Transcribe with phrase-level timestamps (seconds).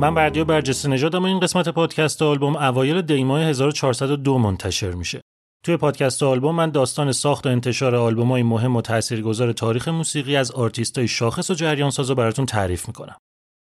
[0.00, 5.20] من بردیا برجسته نژادم این قسمت پادکست آلبوم اوایل دیماه 1402 منتشر میشه.
[5.64, 10.50] توی پادکست آلبوم من داستان ساخت و انتشار آلبومای مهم و تاثیرگذار تاریخ موسیقی از
[10.50, 13.16] آرتیستای شاخص و جریان سازا براتون تعریف می‌کنم.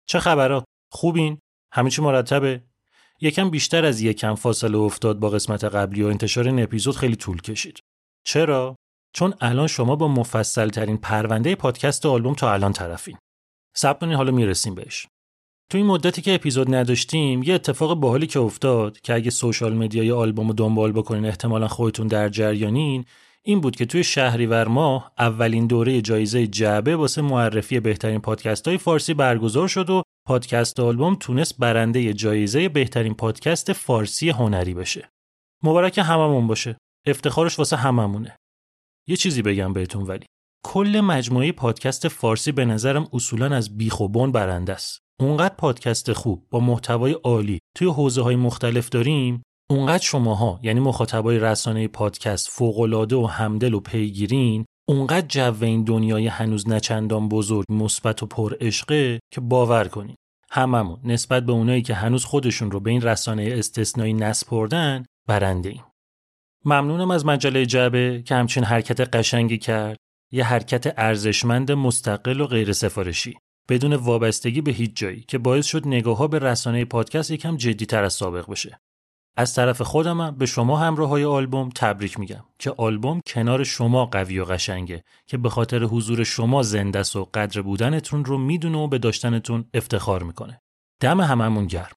[0.07, 1.39] چه خبرها؟ خوبین؟
[1.73, 2.63] همه چی مرتبه؟
[3.21, 7.41] یکم بیشتر از یکم فاصله افتاد با قسمت قبلی و انتشار این اپیزود خیلی طول
[7.41, 7.79] کشید.
[8.25, 8.75] چرا؟
[9.13, 13.17] چون الان شما با مفصل ترین پرونده پادکست آلبوم تا الان طرفین.
[13.75, 15.07] صبر حالا می‌رسیم بهش.
[15.69, 20.11] تو این مدتی که اپیزود نداشتیم یه اتفاق باحالی که افتاد که اگه سوشال مدیای
[20.11, 23.05] آلبوم رو دنبال بکنین احتمالا خودتون در جریانین
[23.43, 28.77] این بود که توی شهریور ماه اولین دوره جایزه جعبه واسه معرفی بهترین پادکست های
[28.77, 35.09] فارسی برگزار شد و پادکست آلبوم تونست برنده جایزه بهترین پادکست فارسی هنری بشه.
[35.63, 36.77] مبارک هممون باشه.
[37.07, 38.37] افتخارش واسه هممونه.
[39.07, 40.25] یه چیزی بگم بهتون ولی
[40.65, 45.08] کل مجموعه پادکست فارسی به نظرم اصولا از بیخ و بن برنده است.
[45.19, 51.39] اونقدر پادکست خوب با محتوای عالی توی حوزه های مختلف داریم اونقدر شماها یعنی مخاطبای
[51.39, 58.23] رسانه پادکست فوقالعاده و همدل و پیگیرین اونقدر جو این دنیای هنوز نچندان بزرگ مثبت
[58.23, 60.15] و پر عشقه که باور کنین
[60.51, 65.83] هممون نسبت به اونایی که هنوز خودشون رو به این رسانه استثنایی نسپردن برنده ایم.
[66.65, 69.97] ممنونم از مجله جعبه که همچین حرکت قشنگی کرد
[70.31, 73.37] یه حرکت ارزشمند مستقل و غیر سفارشی
[73.69, 78.03] بدون وابستگی به هیچ جایی که باعث شد نگاه ها به رسانه پادکست یکم تر
[78.03, 78.79] از سابق بشه.
[79.37, 84.39] از طرف خودم به شما همراه های آلبوم تبریک میگم که آلبوم کنار شما قوی
[84.39, 88.97] و قشنگه که به خاطر حضور شما زنده و قدر بودنتون رو می‌دونه و به
[88.97, 90.61] داشتنتون افتخار می‌کنه.
[91.01, 91.95] دم هممون گرم.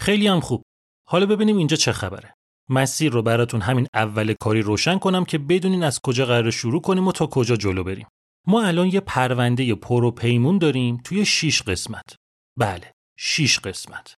[0.00, 0.62] خیلی هم خوب.
[1.08, 2.34] حالا ببینیم اینجا چه خبره.
[2.68, 7.08] مسیر رو براتون همین اول کاری روشن کنم که بدونین از کجا قرار شروع کنیم
[7.08, 8.06] و تا کجا جلو بریم.
[8.46, 12.14] ما الان یه پرونده پر و پیمون داریم توی 6 قسمت.
[12.58, 14.14] بله، 6 قسمت.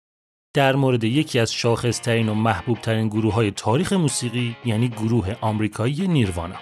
[0.55, 6.56] در مورد یکی از شاخصترین و محبوبترین گروه های تاریخ موسیقی یعنی گروه آمریکایی نیروانا.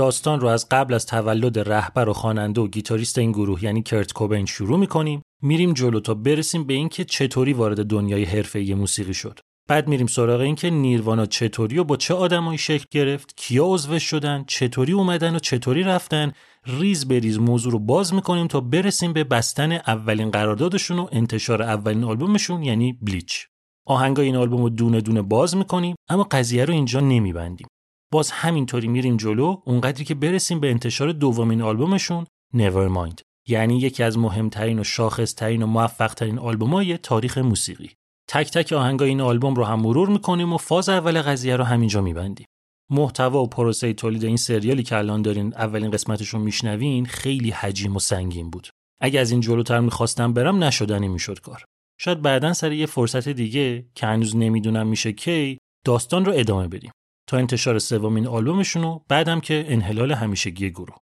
[0.00, 4.12] داستان رو از قبل از تولد رهبر و خواننده و گیتاریست این گروه یعنی کرت
[4.12, 5.22] کوبین شروع می‌کنیم.
[5.42, 9.38] میریم جلو تا برسیم به اینکه چطوری وارد دنیای حرفه‌ای موسیقی شد.
[9.68, 14.44] بعد میریم سراغ اینکه نیروانا چطوری و با چه آدمایی شکل گرفت کیا عضوش شدن
[14.46, 16.32] چطوری اومدن و چطوری رفتن
[16.66, 21.62] ریز به ریز موضوع رو باز می‌کنیم تا برسیم به بستن اولین قراردادشون و انتشار
[21.62, 23.46] اولین آلبومشون یعنی Bleach.
[23.86, 27.66] آهنگای این آلبوم رو دونه دونه باز می‌کنیم اما قضیه رو اینجا نمیبندیم.
[28.12, 32.26] باز همینطوری میریم جلو اونقدری که برسیم به انتشار دومین آلبومشون
[32.56, 33.20] Nevermind.
[33.48, 37.90] یعنی یکی از مهمترین و شاخصترین و موفقترین آلبومای تاریخ موسیقی.
[38.28, 42.00] تک تک آهنگای این آلبوم رو هم مرور می‌کنیم و فاز اول قضیه رو همینجا
[42.00, 42.46] میبندیم.
[42.90, 47.96] محتوا و پروسه تولید این سریالی که الان دارین اولین قسمتش رو میشنوین خیلی حجیم
[47.96, 48.68] و سنگین بود.
[49.00, 51.64] اگه از این جلوتر می‌خواستم برم نشدنی می‌شد کار.
[52.00, 56.90] شاید بعدا سر یه فرصت دیگه که هنوز نمی‌دونم میشه کی داستان رو ادامه بدیم.
[57.30, 60.96] تا انتشار سومین آلبومشون و بعدم که انحلال همیشگی گروه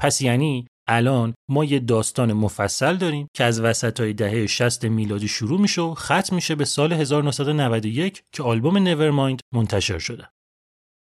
[0.00, 5.28] پس یعنی الان ما یه داستان مفصل داریم که از وسط های دهه 60 میلادی
[5.28, 10.28] شروع میشه و ختم میشه به سال 1991 که آلبوم نورمایند منتشر شده.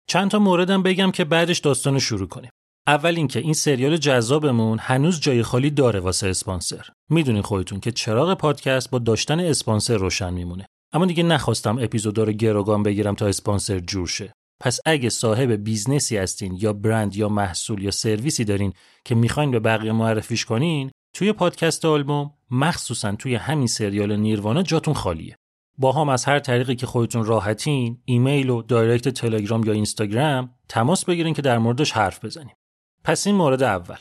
[0.09, 2.51] چند تا موردم بگم که بعدش داستان رو شروع کنیم.
[2.87, 6.89] اول اینکه این سریال جذابمون هنوز جای خالی داره واسه اسپانسر.
[7.09, 10.65] می‌دونین خودتون که چراغ پادکست با داشتن اسپانسر روشن میمونه.
[10.93, 14.33] اما دیگه نخواستم اپیزودا رو گروگان بگیرم تا اسپانسر جور شه.
[14.59, 18.73] پس اگه صاحب business ی هستین یا برند یا محصول یا سرویسی دارین
[19.05, 24.93] که می‌خواین به بقیه معرفیش کنین توی پادکست آلبوم مخصوصا توی همین سریال نیروانا جاتون
[24.93, 25.35] خالیه.
[25.77, 31.33] باهام از هر طریقی که خودتون راحتین ایمیل و direct تلگرام یا اینستاگرام تماس بگیرین
[31.33, 32.55] که در موردش حرف بزنیم.
[33.03, 33.97] پس این مورد اول.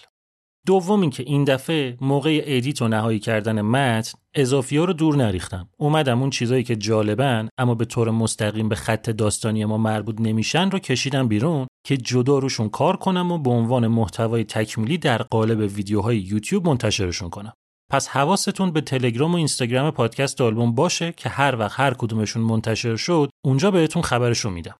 [0.66, 5.69] دوم اینکه این دفعه موقع edit و نهایی کردن متن اضافی ها رو دور نریختم.
[5.76, 10.70] اومدم اون چیزایی که جالبن اما به طور مستقیم به خط داستانی ما مربوط نمیشن
[10.70, 15.58] رو کشیدم بیرون که جدا روشون کار کنم و به عنوان محتوای تکمیلی در قالب
[15.76, 17.52] ویدیوهای یوتیوب منتشرشون کنم.
[17.90, 22.96] پس حواستون به تلگرام و اینستاگرام پادکست آلبوم باشه که هر وقت هر کدومشون منتشر
[22.96, 24.76] شد اونجا بهتون خبرشو میدم.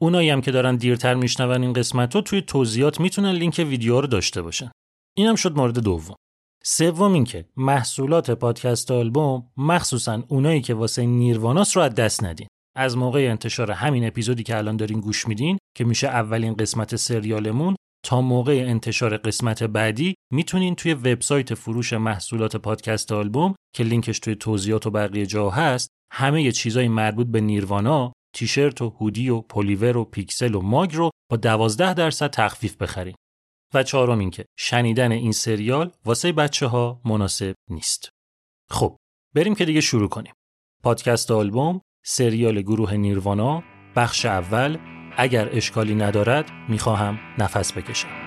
[0.00, 4.06] اونایی هم که دارن دیرتر میشنون این قسمت رو توی توضیحات می‌تونن لینک ویدیو رو
[4.06, 4.70] داشته باشن.
[5.18, 6.16] اینم شد مورد دوم.
[6.64, 12.46] سوم اینکه محصولات پادکست آلبوم مخصوصا اونایی که واسه نیرواناس رو از دست ندین.
[12.76, 17.76] از موقع انتشار همین اپیزودی که الان دارین گوش میدین که میشه اولین قسمت سریالمون
[18.04, 24.34] تا موقع انتشار قسمت بعدی می‌تونین توی وبسایت فروش محصولات پادکست آلبوم که لینکش توی
[24.34, 29.96] توضیحات و بقیه جا هست همه چیزای مربوط به نیروانا تیشرت و هودی و پلیور
[29.96, 33.14] و پیکسل و ماگ رو با 12 درصد تخفیف بخرین.
[33.76, 38.10] و چهارم اینکه شنیدن این سریال واسه بچه ها مناسب نیست.
[38.70, 38.96] خب
[39.34, 40.34] بریم که دیگه شروع کنیم.
[40.82, 43.62] پادکست آلبوم سریال گروه نیروانا
[43.96, 44.78] بخش اول
[45.16, 48.25] اگر اشکالی ندارد می‌خواهم نفس بکشم.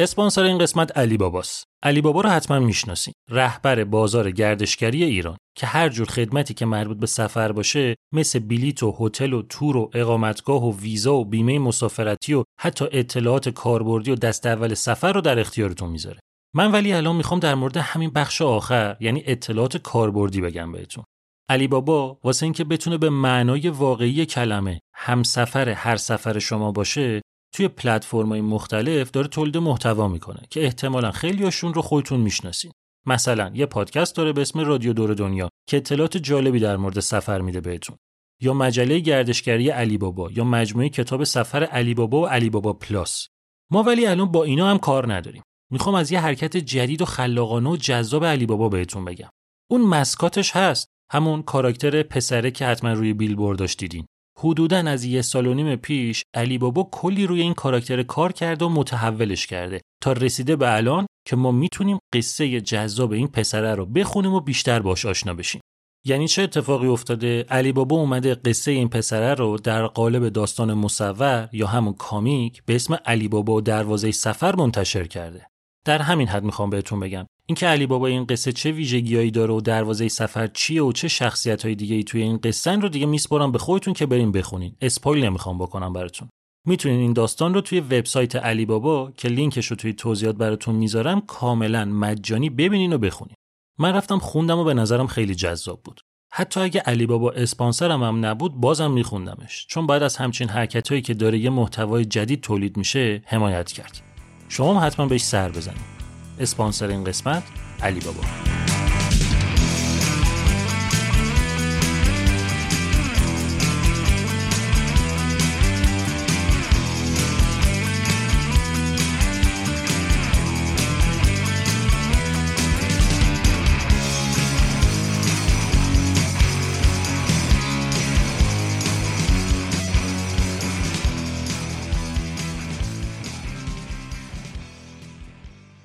[0.00, 1.64] اسپانسر این قسمت علی باباست.
[1.82, 3.14] علی بابا رو حتما می‌شناسین.
[3.30, 8.82] رهبر بازار گردشگری ایران که هر جور خدمتی که مربوط به سفر باشه مثل بلیت
[8.82, 14.10] و هتل و تور و اقامتگاه و ویزا و بیمه مسافرتی و حتی اطلاعات کاربردی
[14.10, 16.20] و دست اول سفر رو در اختیارتون می‌ذاره.
[16.54, 21.04] من ولی الان می‌خوام در مورد همین بخش آخر یعنی اطلاعات کاربردی بگم بهتون.
[21.48, 27.22] علی بابا واسه اینکه بتونه به معنای واقعی کلمه همسفر هر سفر شما باشه
[27.54, 32.72] توی پلتفرم‌های مختلف داره تولید محتوا می‌کنه که احتمالا خیلیاشون رو خودتون می‌شناسین.
[33.06, 37.40] مثلا یه پادکست داره به اسم رادیو دور دنیا که اطلاعات جالبی در مورد سفر
[37.40, 37.96] میده بهتون.
[38.42, 43.28] یا مجله گردشگری علی بابا یا مجموعه کتاب سفر علی بابا و علی بابا پلاس.
[43.72, 45.42] ما ولی الان با اینا هم کار نداریم.
[45.72, 49.28] می‌خوام از یه حرکت جدید و خلاقانه و جذاب علی بابا بهتون بگم.
[49.70, 50.88] اون مسکاتش هست.
[51.12, 54.06] همون کاراکتر پسره که حتما روی بیلبورداش دیدین
[54.40, 58.64] حدودا از یه سال و نیم پیش علی بابا کلی روی این کاراکتر کار کرده
[58.64, 59.80] و متحولش کرده.
[60.02, 64.80] تا رسیده به الان که ما می‌تونیم قصه جذاب این پسره رو بخونیم و بیشتر
[64.80, 65.60] باش آشنا بشیم.
[66.06, 71.48] یعنی چه اتفاقی افتاده؟ علی بابا اومده قصه این پسره رو در قالب داستان مصور
[71.52, 75.46] یا همون کامیک به اسم علی بابا و دروازه سفر منتشر کرده.
[75.84, 77.26] در همین حد می‌خوام بهتون بگم.
[77.50, 81.64] اینکه علی بابا این قصه چه ویژگیهایی داره و دروازه سفر چیه و چه شخصیت
[81.64, 84.76] های دیگه ای توی این قصه رو دیگه میسپرم به خودتون که بریم بخونین.
[84.80, 86.28] اسپایل نمی‌خوام بکنم براتون.
[86.66, 91.20] می‌تونین این داستان رو توی وبسایت علی بابا که لینکش رو توی توضیحات براتون می‌ذارم
[91.20, 93.34] کاملا مجانی ببینین و بخونین.
[93.78, 96.00] من رفتم خوندم و به نظرم خیلی جذاب بود.
[96.32, 99.66] حتی اگه علی بابا اسپانسرم هم نبود بازم میخوندمش.
[99.68, 104.00] چون بعد از همچین حرکتهایی که داره یه محتوای جدید تولید میشه حمایت کرد.
[104.48, 105.97] شما هم حتما بهش سر بزنید
[106.40, 107.42] اسپانسر این قسمت
[107.82, 108.20] علی بابا.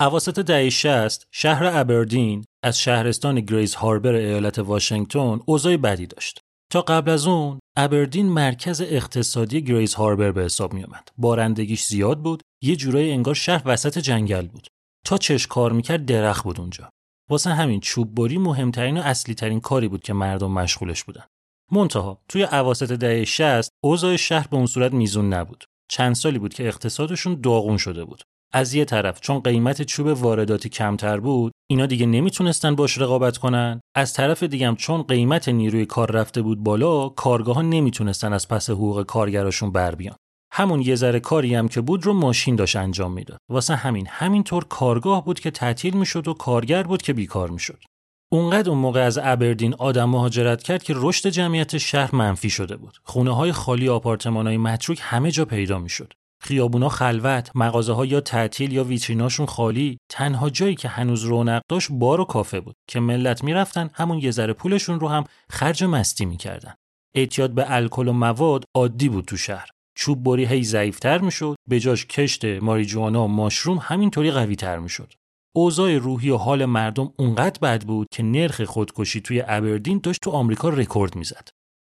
[0.04, 6.40] اواسط دهه 60 شهر ابردین از شهرستان گریز هاربر ایالت واشنگتن اوضاع بدی داشت.
[6.72, 11.10] تا قبل از اون ابردین مرکز اقتصادی گریز هاربر به حساب می اومد.
[11.18, 14.68] بارندگیش زیاد بود، یه جورایی انگار شهر وسط جنگل بود.
[15.06, 16.90] تا چش کار می‌کرد درخت بود اونجا.
[17.30, 21.26] واسه همین چوب بری مهمترین و اصلی ترین کاری بود که مردم مشغولش بودن.
[21.72, 25.64] منتها توی اواسط دهه 60 اوضاع شهر به اون صورت میزون نبود.
[25.92, 28.22] چند سالی بود که اقتصادشون داغون شده بود.
[28.54, 33.82] از یه طرف چون قیمت چوب وارداتی کمتر بود اینا دیگه نمی‌تونستن باش رقابت کنن.
[33.96, 38.70] از طرف دیگه چون قیمت نیروی کار رفته بود بالا کارگاه ها نمی‌تونستن از پس
[38.70, 40.16] حقوق کارگراشون بر بیان.
[40.54, 43.38] همون یه ذره کاری هم که بود رو ماشین داشت انجام می‌داد.
[43.52, 47.84] واسه همین همینطور کارگاه بود که تعطیل می‌شد و کارگر بود که بیکار می‌شد.
[48.32, 52.98] اونقدر اون موقع از ابردین آدم مهاجرت کرد که رشد جمعیت شهر منفی شده بود.
[53.04, 56.14] خونه های خالی آپارتمان های متروک همه جا پیدا می‌شد.
[56.44, 61.88] خیابونا خلوت، مغازه ها یا تعطیل یا ویتریناشون خالی، تنها جایی که هنوز رونق داشت
[61.92, 66.26] بار و کافه بود که ملت می‌رفتن همون یه ذره پولشون رو هم خرج مستی
[66.26, 66.74] می‌کردن.
[67.16, 69.70] اعتیاد به الکل و مواد عادی بود تو شهر.
[69.96, 75.14] چوب بری هی ضعیفتر می‌شد، به جاش کشت ماریجوانا و ماشروم همینطوری قوی تر می‌شد.
[75.56, 80.32] اوضاع روحی و حال مردم اونقدر بد بود که نرخ خودکشی توی ابردین داشت تو
[80.32, 81.50] آمریکا رکورد می‌زد.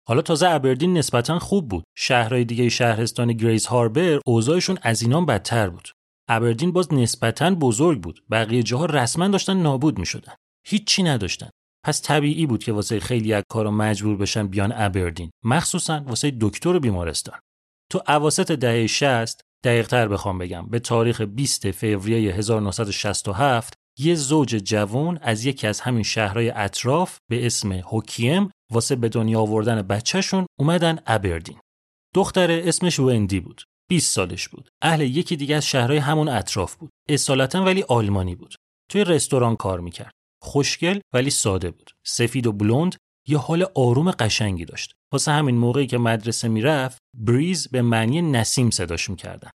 [0.08, 1.84] حالا تازه ابردین نسبتا خوب بود.
[1.96, 5.88] شهرهای دیگه شهرستان گریز هاربر اوضاعشون از اینان بدتر بود.
[6.28, 8.24] ابردین باز نسبتا بزرگ بود.
[8.30, 10.34] بقیه جاها رسما داشتن نابود می شدن.
[10.66, 11.50] هیچی نداشتن.
[11.84, 16.78] پس طبیعی بود که واسه خیلی از کارا مجبور بشن بیان ابردین مخصوصا واسه دکتر
[16.78, 17.38] بیمارستان
[17.92, 25.18] تو اواسط دهه 60 دقیقتر بخوام بگم به تاریخ 20 فوریه 1967 یه زوج جوان
[25.22, 30.98] از یکی از همین شهرهای اطراف به اسم هوکیم واسه به دنیا آوردن بچهشون اومدن
[31.06, 31.58] ابردین.
[32.14, 33.62] دختر اسمش وندی بود.
[33.88, 34.68] 20 سالش بود.
[34.82, 36.90] اهل یکی دیگه از شهرهای همون اطراف بود.
[37.08, 38.54] اصالتا ولی آلمانی بود.
[38.90, 40.12] توی رستوران کار می‌کرد.
[40.42, 41.90] خوشگل ولی ساده بود.
[42.06, 42.96] سفید و بلوند
[43.28, 44.92] یه حال آروم قشنگی داشت.
[45.12, 49.50] واسه همین موقعی که مدرسه می‌رفت بریز به معنی نسیم صداش می‌کردن.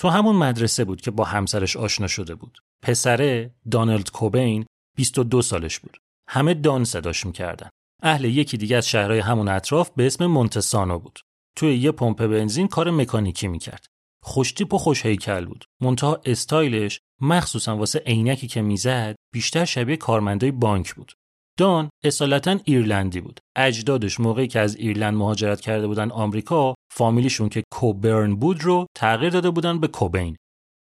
[0.00, 2.58] تو همون مدرسه بود که با همسرش آشنا شده بود.
[2.82, 5.98] پسره دانالد کوبین 22 سالش بود.
[6.28, 7.68] همه دان صداش می‌کردن.
[8.02, 11.20] اهل یکی دیگه از شهرهای همون اطراف به اسم مونتسانو بود.
[11.56, 13.86] توی یه پمپ بنزین کار مکانیکی می‌کرد.
[14.24, 15.64] خوشتیپ و خوش هیکل بود.
[15.82, 21.12] منتها استایلش مخصوصا واسه عینکی که می‌زد بیشتر شبیه کارمندای بانک بود.
[21.58, 23.40] دان اصالتا ایرلندی بود.
[23.56, 29.30] اجدادش موقعی که از ایرلند مهاجرت کرده بودن آمریکا، فامیلیشون که کوبرن بود رو تغییر
[29.30, 30.36] داده بودن به کوبین.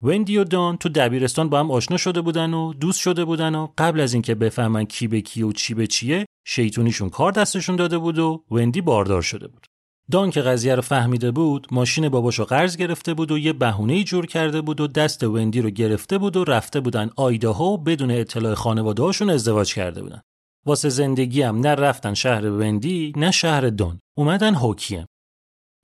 [0.03, 3.69] وندی و دان تو دبیرستان با هم آشنا شده بودن و دوست شده بودن و
[3.79, 7.99] قبل از اینکه بفهمن کی به کی و چی به چیه شیطونیشون کار دستشون داده
[7.99, 9.67] بود و وندی باردار شده بود.
[10.11, 14.27] دان که قضیه رو فهمیده بود ماشین باباشو قرض گرفته بود و یه بهونه جور
[14.27, 19.31] کرده بود و دست وندی رو گرفته بود و رفته بودن آیداهو بدون اطلاع خانواده‌هاشون
[19.31, 20.21] ازدواج کرده بودن.
[20.67, 24.01] واسه زندگی هم نه رفتن شهر وندی نه شهر دان.
[24.19, 25.07] اومدن هوکیم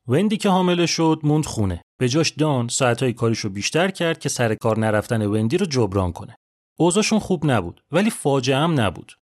[0.09, 1.83] وندی که حامله شد موند خونه.
[1.99, 6.37] به جاش دان ساعتهای کاریشو بیشتر کرد که سر کار نرفتن وندی رو جبران کنه.
[6.79, 9.13] اوضاعشون خوب نبود ولی فاجعه هم نبود.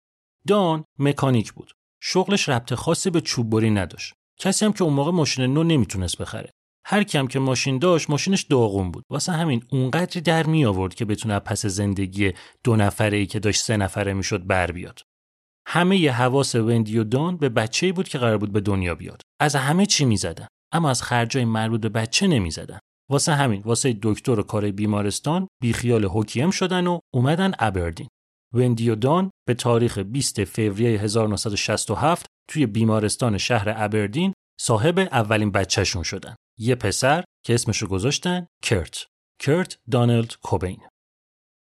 [0.49, 1.73] دان مکانیک بود.
[2.03, 4.15] شغلش ربط خاصی به چوب بری نداشت.
[4.41, 6.51] کسی هم که اون موقع ماشین نو نمی‌تونست بخره.
[6.87, 9.05] هر کم که ماشین داشت ماشینش داغون بود.
[9.11, 12.33] واسه همین اونقدری در می آورد که بتونه پس زندگی
[12.65, 15.01] دو نفره ای که داشت سه نفره می‌شد بر بیاد.
[15.67, 19.23] همه ی حواس وندی و دان به بچه‌ای بود که قرار بود به دنیا بیاد.
[19.41, 22.79] از همه چی می‌زدن اما از خرجای مربوط به بچه نمی‌زدن.
[23.11, 28.09] واسه همین واسه دکتر و کار بیمارستان بیخیال حکیم شدن و اومدن ابردین
[28.55, 36.03] وندی و دان به تاریخ 20 فوریه 1967 توی بیمارستان شهر ابردین صاحب اولین بچهشون
[36.03, 39.07] شدن یه پسر که اسمشو گذاشتن کرت
[39.41, 40.81] کرت دانالد کوبین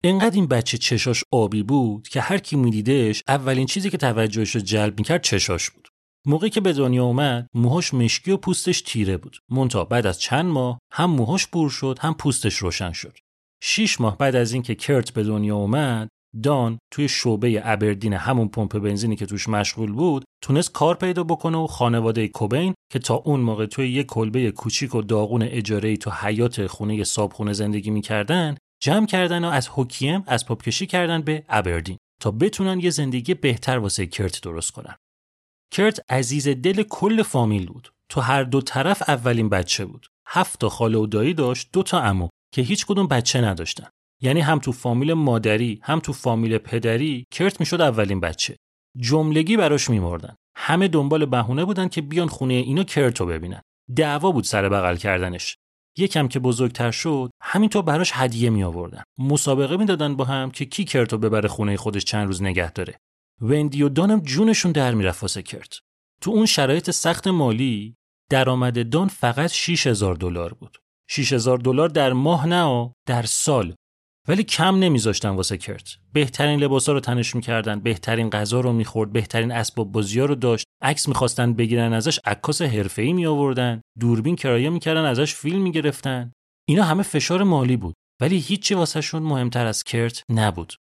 [0.05, 4.61] انقدر این بچه چشاش آبی بود که هر کی میدیدش اولین چیزی که توجهش رو
[4.61, 5.89] جلب می‌کرد چشاش بود.
[6.27, 9.37] موقعی که به دنیا اومد موهاش مشکی و پوستش تیره بود.
[9.49, 13.19] مونتا بعد از چند ماه هم موهاش بور شد هم پوستش روشن شد.
[13.63, 16.09] شیش ماه بعد از اینکه کرت به دنیا اومد
[16.43, 21.59] دان توی شعبه ابردین همون پمپ بنزینی که توش مشغول بود تونست کار پیدا بکنه
[21.59, 26.11] و خانواده کوبین که تا اون موقع توی یه کلبه کوچیک و داغون اجاره تو
[26.11, 31.97] حیات خونه صابخونه زندگی می‌کردن جمع کردن و از هوکیم از پاپکشی کردن به ابردین
[32.23, 34.95] تا بتونن یه زندگی بهتر واسه کرت درست کنن.
[35.73, 37.93] کرت عزیز دل کل فامیل بود.
[38.09, 40.07] تو هر دو طرف اولین بچه بود.
[40.27, 43.89] هفت تا خاله و دایی داشت، دو تا عمو که هیچ کدوم بچه نداشتن.
[44.21, 48.57] یعنی هم تو فامیل مادری، هم تو فامیل پدری کرت می‌شد اولین بچه.
[48.97, 50.35] جملگی براش میمردن.
[50.57, 53.61] همه دنبال بهونه بودن که بیان خونه اینو کرتو ببینن.
[53.97, 55.57] دعوا بود سر بغل کردنش.
[55.99, 60.85] یکم که بزرگتر شد همینطور براش هدیه می آوردن مسابقه می‌دادن با هم که کی
[60.85, 62.99] کرتو ببره خونه خودش چند روز نگه داره
[63.41, 65.79] وندی و دانم جونشون در می‌رفت واسه کرت
[66.21, 67.95] تو اون شرایط سخت مالی
[68.31, 70.79] درآمد دان فقط 6000 دلار بود
[71.11, 73.75] 6000 دلار در ماه نه در سال
[74.31, 75.97] ولی کم نمیذاشتن واسه کرت.
[76.13, 80.67] بهترین لباسا رو تنش می‌کردن بهترین غذا رو می‌خورد بهترین اسباب بازی رو داشت.
[80.83, 86.33] عکس می‌خواستن بگیرن ازش عکاس حرفه‌ای می آوردن دوربین کرایه می‌کردن ازش فیلم می‌گرفتن.
[86.69, 87.95] اینا همه فشار مالی بود.
[88.21, 90.75] ولی هیچی واسهشون مهمتر از کرت نبود.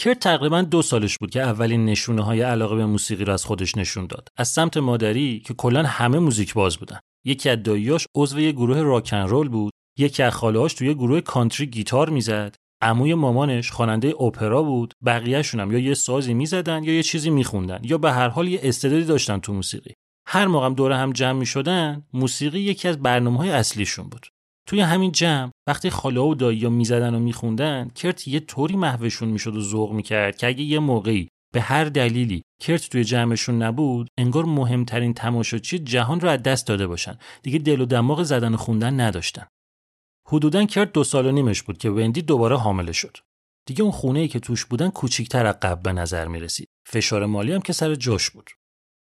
[0.00, 3.76] کرت تقریبا دو سالش بود که اولین نشونه های علاقه به موسیقی را از خودش
[3.76, 4.28] نشون داد.
[4.36, 6.98] از سمت مادری که کلا همه موزیک باز بودن.
[7.24, 9.72] یکی از داییاش عضو یه گروه راکن رول بود.
[9.98, 12.54] یکی از خاله‌هاش توی گروه کانتری گیتار می‌زد.
[12.82, 17.80] عموی مامانش خواننده اپرا بود بقیهشون هم یا یه سازی می‌زدن یا یه چیزی میخوندن
[17.82, 19.94] یا به هر حال یه استعدادی داشتن تو موسیقی.
[20.28, 24.26] هر موقع دور هم جمع می‌شدن موسیقی یکی از برنامه های اصلیشون بود.
[24.68, 29.56] توی همین جمع وقتی خاله و دایی می‌زدن و میخوندن کرت یه طوری محوشون می‌شد
[29.56, 34.44] و ذوق می‌کرد که اگه یه موقعی به هر دلیلی کرت توی جمعشون نبود انگار
[34.44, 37.18] مهمترین تماشاچی جهان رو از دست داده باشن.
[37.42, 39.46] دیگه دل و دماغ زدن و خوندن نداشتن.
[40.28, 43.16] حدودا کرد دو سال و نیمش بود که وندی دوباره حامله شد.
[43.66, 46.68] دیگه اون خونه ای که توش بودن کوچیکتر از قبل به نظر می رسید.
[46.86, 48.50] فشار مالی هم که سر جاش بود.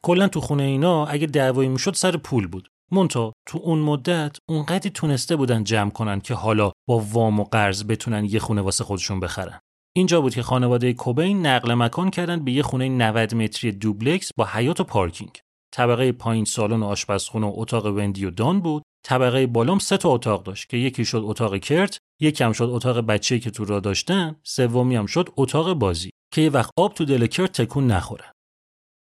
[0.04, 2.68] کلا تو خونه اینا اگه دعوایی می‌شد سر پول بود.
[2.90, 7.84] مونتا تو اون مدت اونقدی تونسته بودن جمع کنن که حالا با وام و قرض
[7.84, 9.60] بتونن یه خونه واسه خودشون بخرن.
[9.96, 14.44] اینجا بود که خانواده کوبین نقل مکان کردن به یه خونه 90 متری دوبلکس با
[14.44, 15.40] حیات و پارکینگ.
[15.74, 20.08] طبقه پایین سالن و آشپزخونه و اتاق وندی و دان بود طبقه بالام سه تا
[20.08, 24.36] اتاق داشت که یکی شد اتاق کرت یکم شد اتاق بچه‌ای که تو را داشتن
[24.42, 28.24] سومی هم شد اتاق بازی که یه وقت آب تو دل کرت تکون نخوره.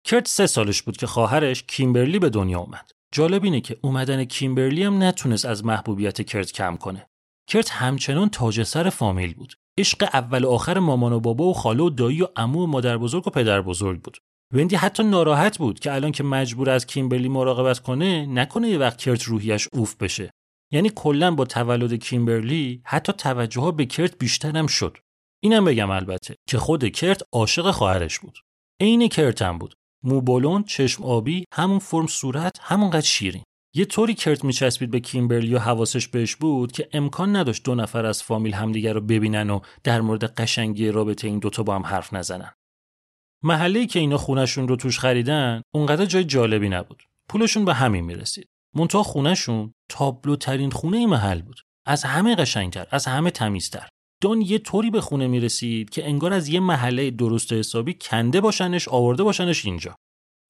[0.04, 2.90] کرت سه سالش بود که خواهرش کیمبرلی به دنیا اومد.
[3.12, 7.06] جالب اینه که اومدن کیمبرلی هم نتونست از محبوبیت کرت کم کنه.
[7.48, 9.54] کرت همچنان تاج سر فامیل بود.
[9.78, 12.98] عشق اول و آخر مامان و بابا و خاله و دایی و عمو و مادر
[12.98, 14.18] بزرگ و پدر بزرگ بود.
[14.52, 18.98] وندی حتی ناراحت بود که الان که مجبور از کیمبرلی مراقبت کنه نکنه یه وقت
[18.98, 20.30] کرت روحیش اوف بشه.
[20.72, 24.98] یعنی کلا با تولد کیمبرلی حتی توجه ها به کرت بیشتر هم شد.
[25.42, 28.38] اینم بگم البته که خود کرت عاشق خواهرش بود.
[28.80, 29.74] عین کرت بود.
[30.04, 33.42] مو چشم آبی همون فرم صورت همونقدر شیرین.
[33.76, 38.06] یه طوری کرت میچسبید به کیمبرلی و حواسش بهش بود که امکان نداشت دو نفر
[38.06, 42.12] از فامیل همدیگر رو ببینن و در مورد قشنگی رابطه این دوتا با هم حرف
[42.12, 42.52] نزنن.
[43.46, 47.02] محله که اینا خونشون رو توش خریدن اونقدر جای جالبی نبود.
[47.28, 48.48] پولشون به همین می‌رسید.
[48.74, 51.60] مونتا خونشون تابلو ترین خونه محل بود.
[51.86, 53.88] از همه قشنگتر از همه تمیزتر.
[54.22, 58.40] دون یه طوری به خونه می‌رسید که انگار از یه محله درست و حسابی کنده
[58.40, 59.96] باشنش آورده باشنش اینجا.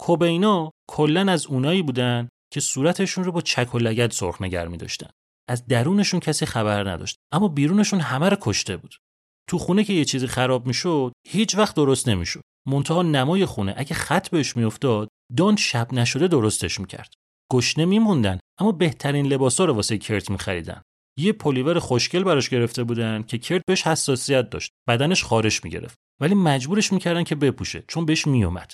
[0.01, 4.77] کوبینا کلا از اونایی بودن که صورتشون رو با چک و لگد سرخ نگر می
[4.77, 5.11] داشتن.
[5.49, 8.95] از درونشون کسی خبر نداشت اما بیرونشون همه رو کشته بود.
[9.49, 12.43] تو خونه که یه چیزی خراب می‌شد هیچ وقت درست نمی‌شد.
[12.69, 13.75] منتها نمای خونه.
[13.77, 17.15] اگه خط بهش میافتاد دان شب نشده درستش می‌کرد.
[17.53, 20.83] گشنه میموندن اما بهترین لباسا رو واسه کرت میخریدن.
[21.19, 24.71] یه پلیور خوشگل براش گرفته بودن که کرت بهش حساسیت داشت.
[24.89, 25.99] بدنش خارش می‌گرفت.
[26.21, 28.73] ولی مجبورش می‌کردن که بپوشه چون بهش میومد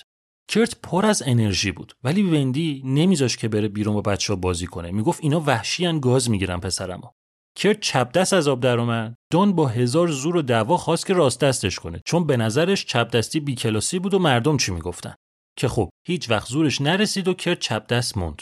[0.51, 1.93] کرت پر از انرژی بود.
[2.03, 4.91] ولی وندی نمیذاش که بره بیرون با بچه ها بازی کنه.
[4.91, 7.07] می‌گفت اینا وحشی گاز می‌گیرن پسرمو.
[7.57, 9.15] کرت چپ دست از آب در اومد.
[9.31, 13.11] دون با هزار زور و دعوا خواست که راست دستش کنه چون به نظرش چپ
[13.11, 15.15] دستی بیکلاسی بود و مردم چی می‌گفتن.
[15.57, 18.41] که خب هیچ وقت زورش نرسید و کرت چپ دست موند.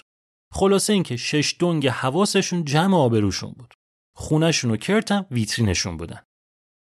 [0.54, 3.74] خلاصه اینکه شش دنگ حواسشون جمع آبروشون بود.
[4.16, 6.24] خونشون و کرت هم ویترینشون بودن.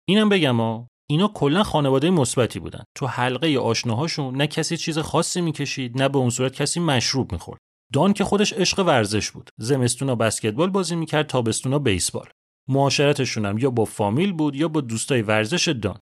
[0.09, 2.85] اینم بگم ها اینا کلا خانواده مثبتی بودن.
[2.96, 7.61] تو حلقه آشناهاشون نه کسی چیز خاصی می‌کشید نه به اون صورت کسی مشروب می‌خورد.
[7.92, 9.51] دان که خودش عشق ورزش بود.
[9.57, 12.29] زمستونا بسکتبال بازی می‌کرد تابستونا بیسبال.
[12.68, 15.98] معاشرتشون هم یا با فامیل بود یا با دوستای ورزش دان.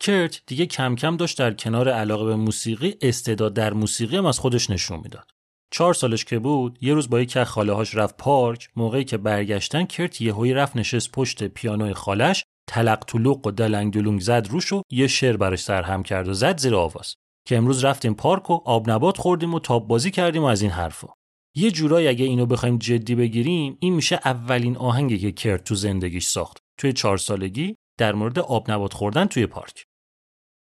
[0.00, 4.38] کرت دیگه کم کم داشت در کنار علاقه به موسیقی استعداد در موسیقی هم از
[4.38, 5.30] خودش نشون می‌داد.
[5.70, 8.68] چهار سالش که بود یه روز با یک خاله هاش رفت پارک.
[8.76, 14.20] موقعی که برگشتن کرت یهویی رفت نشست پشت پیانوی خالش تلق طلوق و دلنگ دلونگ
[14.20, 17.14] زد روش و یه شعر براش سرهم کرد و زد زیر آواز.
[17.46, 20.70] که امروز رفتیم پارک و آب نبات خوردیم و تاب بازی کردیم و از این
[20.70, 21.08] حرفا
[21.56, 26.26] یه جورایی اگه اینو بخوایم جدی بگیریم این میشه اولین آهنگی که کرد تو زندگیش
[26.26, 26.58] ساخت.
[26.78, 29.84] توی چهار سالگی در مورد آب نبات خوردن توی پارک.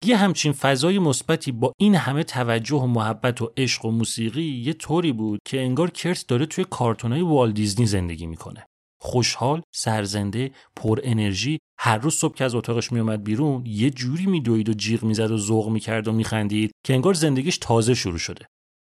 [0.04, 4.72] یه همچین فضای مثبتی با این همه توجه و محبت و عشق و موسیقی یه
[4.72, 8.66] طوری بود که انگار کرت داره توی کارتونای وال دیزنی زندگی می‌کنه.
[9.04, 14.68] خوشحال، سرزنده، پر انرژی، هر روز صبح که از اتاقش میومد بیرون یه جوری میدوید
[14.68, 18.46] و جیغ می‌زد و ذوق می‌کرد و میخندید که انگار زندگیش تازه شروع شده.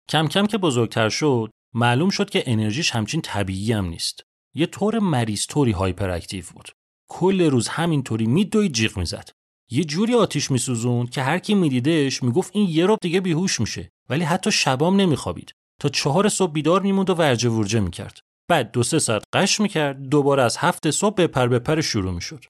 [0.10, 4.24] کم کم که بزرگتر شد، معلوم شد که انرژیش همچین طبیعی هم نیست.
[4.56, 6.70] یه طور مریض طوری هایپر اکتیو بود
[7.10, 9.30] کل روز همینطوری میدوید جیغ می‌زد
[9.72, 13.90] یه جوری آتیش میسوزون که هر کی میدیدش می‌گفت این یه رب دیگه بیهوش میشه
[14.10, 18.20] ولی حتی شبام نمیخوابید تا چهار صبح بیدار میموند و ورجه ورجه می‌کرد
[18.50, 22.12] بعد دو سه ساعت قش می‌کرد دوباره از هفت صبح به پر به پر شروع
[22.12, 22.46] می‌شد.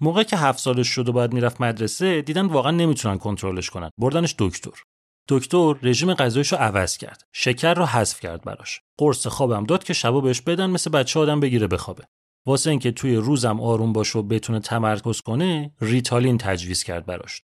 [0.00, 3.90] موقع که هفت سالش شد و باید می‌رفت مدرسه دیدن واقعا نمی‌تونن کنترلش کنن.
[4.00, 4.82] بردنش دکتر.
[5.28, 7.22] دکتر رژیم غذایش رو عوض کرد.
[7.32, 8.80] شکر رو حذف کرد براش.
[8.98, 12.04] قرص خوابم داد که شبا بهش بدن مثل بچه آدم بگیره بخوابه.
[12.46, 17.42] واسه اینکه توی روزم آروم باشه و بتونه تمرکز کنه ریتالین تجویز کرد براش.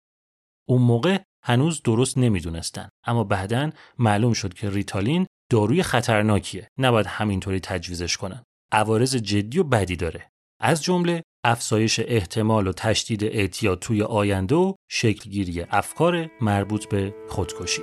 [0.69, 2.89] اون موقع هنوز درست نمی‌دونستن.
[3.05, 6.67] اما بعدا معلوم شد که ریتالین داروی خطرناکیه.
[6.77, 8.43] نباید همینطوری تجویزش کنن.
[8.71, 10.31] عوارض جدی و بدی داره.
[10.59, 17.81] از جمله افزایش احتمال و تشدید اعتیاد توی آینده و شکلگیری افکار مربوط به خودکشی.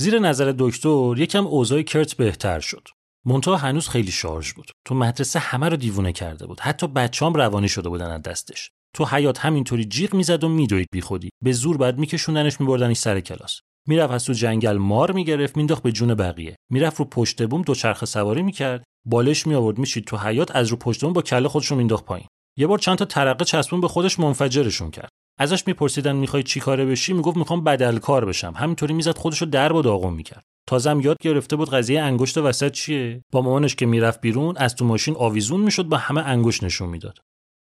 [0.00, 2.88] زیر نظر دکتر یکم اوضاع کرت بهتر شد.
[3.26, 4.70] مونتا هنوز خیلی شارژ بود.
[4.84, 6.60] تو مدرسه همه رو دیوونه کرده بود.
[6.60, 8.70] حتی بچه‌ام روانی شده بودن از دستش.
[8.96, 11.30] تو حیات همینطوری جیغ می‌زد و میدوید بیخودی.
[11.44, 13.60] به زور بعد میکشوندنش میبردنش سر کلاس.
[13.88, 16.56] می‌رفت از تو جنگل مار می‌گرفت مینداخت به جون بقیه.
[16.70, 18.84] می‌رفت رو پشت بوم دو چرخ سواری می‌کرد.
[19.06, 22.04] بالش می آورد میشید تو حیات از رو پشت بوم با کله خودش رو مینداخت
[22.04, 22.26] پایین.
[22.58, 25.08] یه بار چند تا ترقه چسبون به خودش منفجرشون کرد.
[25.40, 28.52] ازش میپرسیدن می‌خوای چی کاره بشی؟ می‌گفت می‌خوام بدل کار بشم.
[28.56, 30.44] همینطوری می‌زد خودشو در و داغون می‌کرد.
[30.68, 34.84] تازم یاد گرفته بود قضیه انگشت وسط چیه؟ با مامانش که می‌رفت بیرون از تو
[34.84, 37.18] ماشین آویزون می‌شد با همه انگشت نشون می‌داد.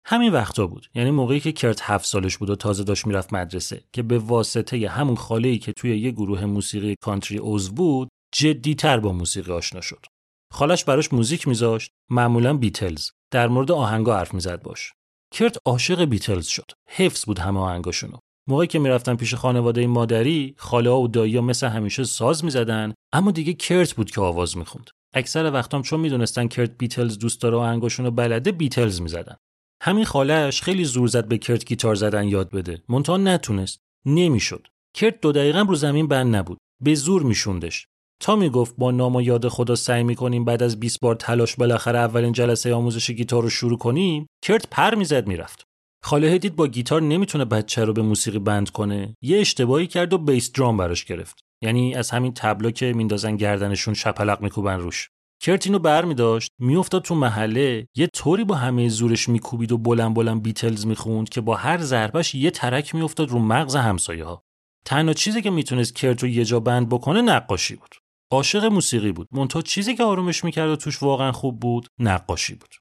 [0.05, 0.87] همین وقتا بود.
[0.95, 4.89] یعنی موقعی که کرت هفت سالش بود و تازه داشت می‌رفت مدرسه که به واسطه
[4.89, 9.81] همون خاله ای که توی یه گروه موسیقی کانتری عضو بود جدیتر با موسیقی آشنا
[9.81, 10.05] شد.
[10.53, 13.09] خالش براش موزیک میذاشت معمولا بیتلز.
[13.31, 14.93] در مورد آهنگا حرف می‌زد باش.
[15.33, 16.71] کرت عاشق بیتلز شد.
[16.89, 18.17] حفظ بود همه آهنگاشونو.
[18.49, 23.53] موقعی که می‌رفتن پیش خانواده مادری خاله و دایی مثل همیشه ساز می‌زدن اما دیگه
[23.53, 24.89] کرت بود که آواز می‌خوند.
[25.13, 29.35] اکثر وقتام چون می‌دونستن کرت بیتلز دوست داره آهنگاشونو بلده بیتلز می‌زدن.
[29.81, 32.83] همین خالهش خیلی زور زد به کرت گیتار زدن یاد بده.
[32.89, 33.79] مونتا نتونست.
[34.05, 34.67] نمی‌شد.
[34.95, 36.57] کرت دو دقیقه رو زمین بند نبود.
[36.81, 37.87] به زور میشوندش.
[38.19, 41.99] تا می‌گفت با نام و یاد خدا سعی می‌کنیم بعد از 20 بار تلاش بالاخره
[41.99, 45.63] اولین جلسه آموزش گیتار رو شروع کنیم کرت پر می‌زد می‌رفت.
[46.03, 50.17] خاله دید با گیتار نمی‌تونه بچه رو به موسیقی بند کنه یه اشتباهی کرد و
[50.17, 51.39] بیس درام براش گرفت.
[51.61, 55.09] یعنی از همین تبلا که میندازن گردنشون شپلق میکوبن روش.
[55.41, 59.77] کرت اینو بر می داشت میافتاد تو محله یه طوری با همه زورش میکوبید و
[59.77, 64.43] بلند بلند بیتلز می‌خوند که با هر ضربش یه ترک میافتاد رو مغز همسایه ها
[64.85, 67.95] تنها چیزی که می‌تونست کرت رو یه جا بند بکنه نقاشی بود.
[68.33, 69.27] عاشق موسیقی بود.
[69.31, 72.75] مونتا چیزی که آرومش می‌کرد و توش واقعا خوب بود نقاشی بود.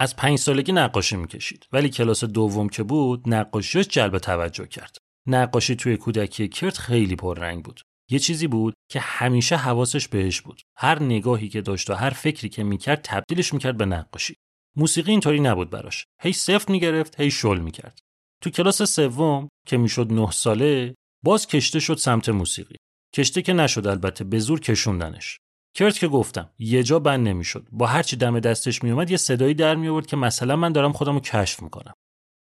[0.00, 1.66] از پنج سالگی نقاشی می‌کشید.
[1.72, 4.96] ولی کلاس دوم که بود نقاشیش جلب توجه کرد.
[5.26, 7.80] نقاشی توی کودکی کرد خیلی پررنگ بود.
[8.10, 10.60] یه چیزی بود که همیشه حواسش بهش بود.
[10.76, 14.36] هر نگاهی که داشت و هر فکری که می‌کرد تبدیلش می‌کرد به نقاشی.
[14.76, 16.04] موسیقی اینطوری نبود براش.
[16.22, 17.98] هی سفت می‌گرفت هی شل می‌کرد.
[18.42, 22.76] تو کلاس سوم که می‌شد نه ساله باز کشته شد سمت موسیقی.
[23.14, 25.38] کشته که نشد البته به زور کشوندنش.
[25.74, 27.66] کرد که گفتم یه جا بند نمی‌شد.
[27.72, 31.14] با هر چی دم دستش میومد یه صدایی در میآورد که مثلا من دارم خودم
[31.14, 31.92] رو کشف می‌کنم.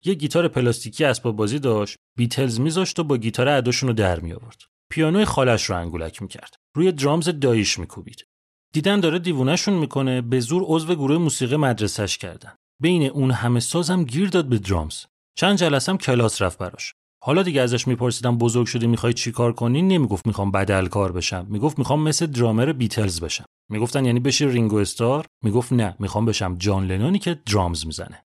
[0.04, 4.32] یه گیتار پلاستیکی اسباب بازی داشت بیتلز میذاشت و با گیتار اداشون رو در می
[4.32, 6.54] آورد پیانوی خالش رو انگولک می‌کرد.
[6.74, 8.24] روی درامز دایش میکوبید.
[8.72, 12.52] دیدن داره دیوونهشون می‌کنه به زور عضو گروه موسیقی مدرسهش کردن.
[12.80, 15.04] بین اون همه سازم گیر داد به درامز.
[15.34, 16.94] چند جلسم کلاس رفت براش.
[17.22, 21.46] حالا دیگه ازش میپرسیدم بزرگ شدی می‌خوای چی کار کنی؟ نمی‌گفت می‌خوام بدل کار بشم
[21.48, 23.44] می‌گفت می‌خوام مثل درامر بیتلز بشم.
[23.70, 28.22] می‌گفتن یعنی بشی رینگو استار؟ می‌گفت نه می‌خوام بشم جان لنونی که درامز می‌زنه.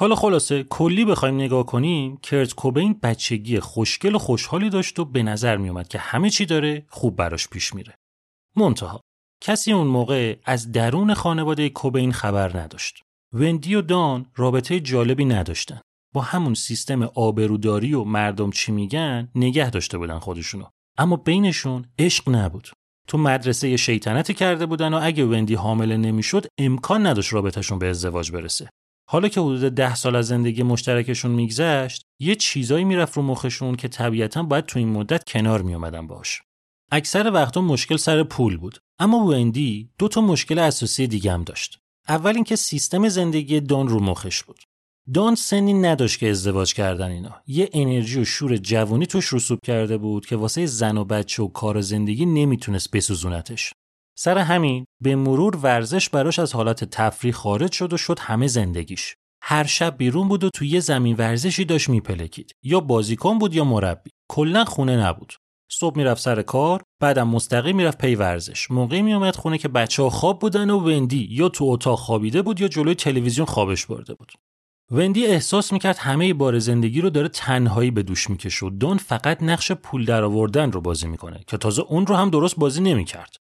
[0.00, 5.22] حالا خلاصه کلی بخوایم نگاه کنیم کرت کوبین بچگی خوشگل و خوشحالی داشت و به
[5.22, 7.94] نظر میومد که همه چی داره خوب براش پیش میره.
[8.56, 9.00] منتها
[9.42, 13.02] کسی اون موقع از درون خانواده کوبین خبر نداشت.
[13.32, 15.80] وندی و دان رابطه جالبی نداشتن.
[16.18, 20.64] با همون سیستم آبروداری و مردم چی میگن نگه داشته بودن خودشونو.
[20.98, 22.68] اما بینشون عشق نبود.
[23.08, 28.32] تو مدرسه شیطنتی کرده بودن و اگه وندی حامله نمی‌شد امکان نداشت رابطهشون به ازدواج
[28.32, 28.68] برسه.
[29.10, 33.88] حالا که حدود ده سال از زندگی مشترکشون میگذشت یه چیزایی می‌رفت رو مخشون که
[33.88, 36.42] طبیعتا باید تو این مدت کنار میومدن باش
[36.92, 38.78] اکثر وقتا مشکل سر پول بود.
[38.98, 41.78] اما وندی دو تا مشکل اساسی دیگه هم داشت.
[42.08, 44.58] اول اینکه سیستم زندگی دان رو مخش بود.
[45.14, 47.42] دان سنی نداشت که ازدواج کردن اینا.
[47.46, 51.48] یه انرژی و شور جوانی توش رسوب کرده بود که واسه زن و بچه و
[51.48, 53.72] کار و زندگی نمی‌تونست بسوزونتش.
[54.18, 59.14] سر همین به مرور ورزش براش از حالت تفریح خارج شد و شد همه زندگیش.
[59.42, 62.52] هر شب بیرون بود و توی یه زمین ورزشی داشت میپلکید.
[62.62, 64.10] یا بازیکن بود یا مربی.
[64.30, 65.34] کلا خونه نبود.
[65.70, 68.70] صبح می‌رفت سر کار بعدم مستقیم می‌رفت پی ورزش.
[68.70, 72.60] موقعی میومد خونه که بچه ها خواب بودن و وندی یا تو اتاق خوابیده بود
[72.60, 74.32] یا جلوی تلویزیون خوابش برده بود.
[74.90, 79.42] وندی احساس می‌کرد همه بار زندگی رو داره تنهایی به دوش می‌کشه و دون فقط
[79.42, 83.36] نقش پول درآوردن رو بازی می‌کنه که تازه اون رو هم درست بازی نمی‌کرد.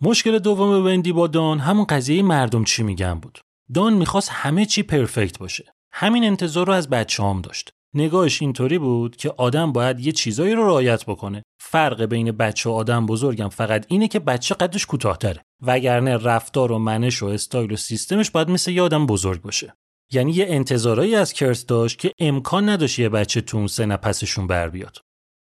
[0.00, 3.38] مشکل دوم وندی با دان همون قضیه مردم چی میگن بود.
[3.74, 5.72] دان می‌خواست همه چی پرفکت باشه.
[5.92, 7.70] همین انتظار رو از بچه هم داشت.
[7.94, 11.42] نگاهش اینطوری بود که آدم باید یه چیزایی رو رعایت بکنه.
[11.60, 15.42] فرق بین بچه و آدم بزرگم فقط اینه که بچه قدش کوتاهتره.
[15.62, 19.74] وگرنه رفتار و منش و استایل و سیستمش باید مثل یه آدم بزرگ باشه.
[20.12, 24.46] یعنی یه انتظارایی از کرت داشت که امکان نداشت یه بچه تو اون سه پسشون
[24.46, 24.98] بر بیاد.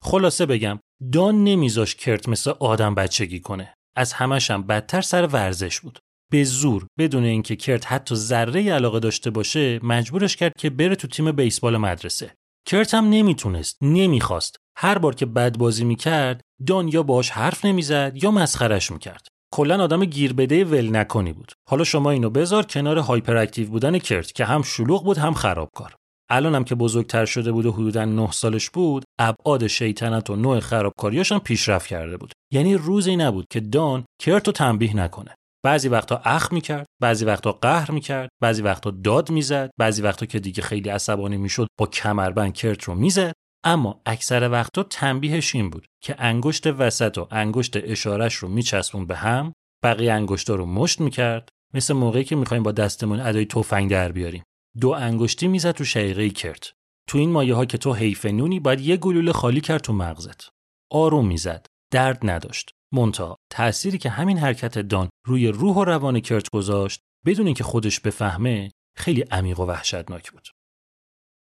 [0.04, 0.80] خلاصه بگم
[1.12, 3.74] دان نمیذاش کرت مثل آدم بچگی کنه.
[3.96, 6.00] از همشم بدتر سر ورزش بود.
[6.32, 11.08] به زور بدون اینکه کرت حتی ذره علاقه داشته باشه مجبورش کرد که بره تو
[11.08, 12.34] تیم بیسبال مدرسه.
[12.68, 14.56] کرت هم نمی‌تونست نمی‌خواست.
[14.78, 19.28] هر بار که بد بازی می‌کرد دان یا باش حرف نمی‌زد یا مسخرش می‌کرد.
[19.54, 21.52] کلا آدم گیربده ول نکنی بود.
[21.70, 25.96] حالا شما اینو بذار کنار هایپر اکتیو بودن کرت که هم شلوغ بود هم خرابکار.
[26.32, 31.32] الانم که بزرگتر شده بود و حدودا 9 سالش بود ابعاد شیطنت و نوع خرابکاریاش
[31.32, 32.32] هم پیشرفت کرده بود.
[32.54, 35.36] یعنی روزی نبود که دان کرت رو تنبیه نکنه.
[35.66, 40.40] بعضی وقتا اخ می‌کرد بعضی وقتا قهر می‌کرد بعضی وقتا داد می‌زد بعضی وقتا که
[40.40, 43.34] دیگه خیلی عصبانی می‌شد با کمربند کرت رو می‌زد.
[43.64, 49.16] اما اکثر وقتا تنبیهش این بود که انگشت وسط و انگشت اشارش رو میچسبون به
[49.16, 54.12] هم بقیه انگشتا رو مشت می‌کرد مثل موقعی که می‌خوایم با دستمون ادای تفنگ در
[54.12, 54.44] بیاریم.
[54.82, 56.74] دو انگشتی می‌زد تو شقیقه کرت.
[57.10, 60.50] تو این مایه ها که تو حیف نونی باید یه گلوله خالی کرد تو مغزت.
[60.92, 61.66] آروم می‌زد.
[61.92, 62.72] درد نداشت.
[62.94, 68.00] مونتا تأثیری که همین حرکت دان روی روح و روان کرت گذاشت بدون اینکه خودش
[68.00, 70.48] بفهمه خیلی عمیق و وحشتناک بود.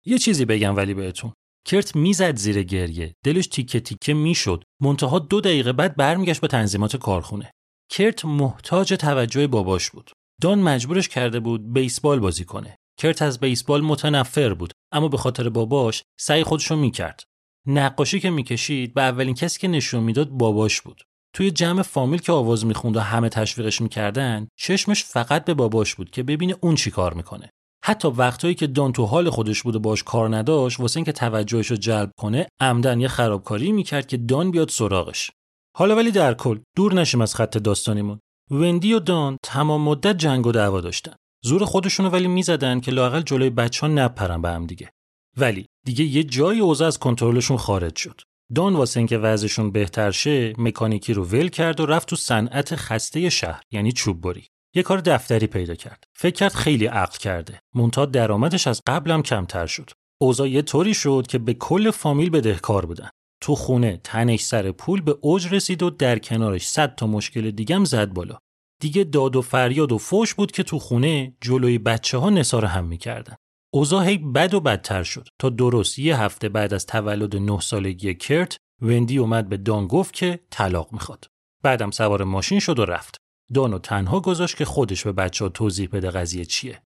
[0.07, 1.33] یه چیزی بگم ولی بهتون.
[1.67, 3.15] کرت می‌زد زیر گریه.
[3.25, 4.65] دلش تیکه تیکه می‌شد.
[4.83, 7.51] منتها دو دقیقه بعد برمیگشت به تنظیمات کارخونه.
[7.91, 10.11] کرت محتاج توجه باباش بود.
[10.43, 12.77] دان مجبورش کرده بود بیسبال بازی کنه.
[12.99, 17.25] کرت از بیسبال متنفر بود اما به خاطر باباش سعی خودشو می‌کرد.
[17.67, 21.03] نقاشی که می‌کشید به اولین کسی که نشون می‌داد باباش بود.
[21.35, 26.11] توی جمع فامیل که آواز می‌خوند و همه تشویقش می‌کردن چشمش فقط به باباش بود
[26.11, 27.51] که ببینه اون چی کار می‌کنه.
[27.89, 31.67] حتی وقتایی که دان تو حال خودش بود و باش کار نداشت واسه اینکه توجهش
[31.67, 35.31] رو جلب کنه عمدن یه خرابکاری می‌کرد که دان بیاد سراغش.
[35.77, 38.19] حالا ولی در کل دور نشیم از خط داستانیمون.
[38.51, 41.13] وندی و دان تمام مدت جنگ و دعوا داشتن.
[41.45, 44.91] زور خودشونو ولی می‌زدن که لاقل جلوی بچه ها نپرن به هم دیگه.
[45.37, 48.21] ولی دیگه یه جایی اوضاع از کنترلشون خارج شد.
[48.55, 53.29] دان واسه اینکه وضعشون بهتر شه مکانیکی رو ول کرد و رفت تو صنعت خسته
[53.29, 54.47] شهر یعنی چوب بری
[54.77, 56.05] یه کار دفتری پیدا کرد.
[56.17, 57.61] فکر کرد خیلی عقل کرده.
[57.75, 59.91] مونتا درآمدش از قبلم کمتر شد.
[60.21, 63.09] اوضاع یه طوری شد که به کل فامیل بدهکار بودن.
[63.41, 67.85] تو خونه تنش سر پول به اوج رسید و در کنارش صد تا مشکل دیگم
[67.85, 68.39] زد بالا.
[68.81, 72.85] دیگه داد و فریاد و فوش بود که تو خونه جلوی بچه ها نسار هم
[72.85, 73.35] می‌کردن.
[73.75, 75.29] اوضاع هی بد و بدتر شد.
[75.41, 80.15] تا درست یه هفته بعد از تولد نه سالگی کرت وندی اومد به دان گفت
[80.15, 81.25] که طلاق می‌خواد.
[81.63, 83.26] بعدم سوار ماشین شد و رفت.
[83.55, 86.83] دانو تنها گذاشت که خودش به بچه ها توضیح بده قضیه چیه.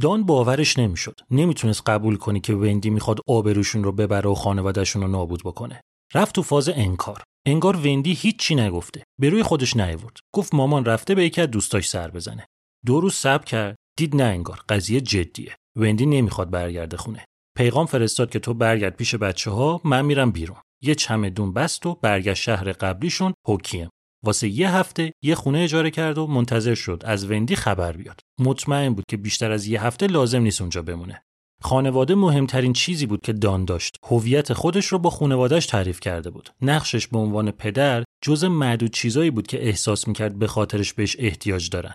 [0.00, 1.20] دان باورش نمی‌شد.
[1.30, 5.80] نمی‌تونست قبول کنی که وندی می‌خواد آبروشون رو ببره و خانوادهشون رو نابود بکنه.
[6.14, 7.22] رفت تو فاز انکار.
[7.46, 9.02] انگار وندی هیچی نگفته.
[9.20, 12.46] به روی خودش نیورد گفت مامان رفته به یکی از دوستاش سر بزنه.
[12.86, 13.76] دو روز صبر کرد.
[13.98, 14.60] دید نه انگار.
[14.68, 15.56] قضیه جدیه.
[15.76, 17.24] وندی نمی‌خواد برگرده خونه.
[17.56, 20.56] پیغام فرستاد که تو برگرد پیش بچه ها من میرم بیرون.
[20.82, 23.88] یه چمدون بست و برگشت شهر قبلیشون هوکیم
[24.24, 28.20] واسه یه هفته یه خونه اجاره کرد و منتظر شد از وندی خبر بیاد.
[28.40, 31.22] مطمئن بود که بیشتر از یه هفته لازم نیست اونجا بمونه.
[31.62, 33.96] خانواده مهمترین چیزی بود که دان داشت.
[34.04, 36.50] هویت خودش رو با خانوادهش تعریف کرده بود.
[36.62, 41.70] نقشش به عنوان پدر جز معدود چیزایی بود که احساس می‌کرد به خاطرش بهش احتیاج
[41.70, 41.94] دارن.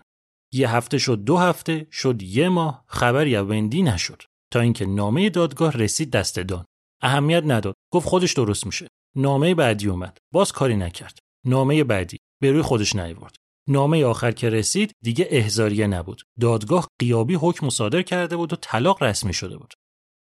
[0.53, 4.21] یه هفته شد دو هفته شد یه ماه خبری از وندی نشد.
[4.53, 6.65] تا اینکه نامه دادگاه رسید دست دان.
[7.01, 7.73] اهمیت نداد.
[7.93, 8.87] گفت خودش درست میشه.
[9.15, 10.17] نامه بعدی اومد.
[10.33, 11.19] باز کاری نکرد.
[11.45, 12.17] نامه بعدی.
[12.41, 13.35] به روی خودش نیورد
[13.69, 16.21] نامه آخر که رسید دیگه احزاریه نبود.
[16.39, 19.73] دادگاه قیابی حکم صادر کرده بود و طلاق رسمی شده بود.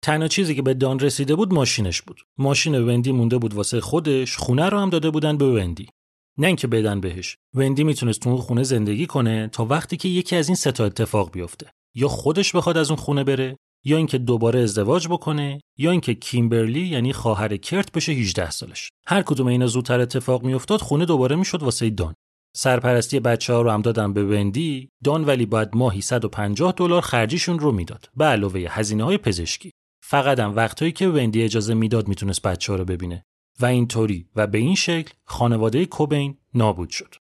[0.03, 2.21] تنها چیزی که به دان رسیده بود ماشینش بود.
[2.38, 5.87] ماشین وندی مونده بود واسه خودش خونه رو هم داده بودن به وندی.
[6.38, 7.37] نه اینکه بدن بهش.
[7.55, 10.85] وندی می‌تونست تو اون خونه زندگی کنه تا وقتی که یکی از این سه تا
[10.85, 11.71] اتفاق بیفته.
[11.95, 16.87] یا خودش بخواد از اون خونه بره یا اینکه دوباره ازدواج بکنه یا اینکه کیمبرلی
[16.87, 18.90] یعنی خواهر کرت بشه 18 سالش.
[19.07, 22.14] هر کدوم اینا زودتر اتفاق میافتاد خونه دوباره می‌شد واسه دان.
[22.57, 24.88] سرپرستی بچه ها رو هم دادن به وندی.
[25.05, 28.09] دان ولی باید ماهی 150 دلار خرجیشون رو می‌داد.
[28.16, 29.70] به علاوه هزینه های پزشکی.
[30.03, 33.25] فقط هم وقتایی که وندی اجازه می‌داد می‌تونست بچه ها رو ببینه.
[33.61, 37.14] و اینطوری و به این شکل خانواده کوبین نابود شد.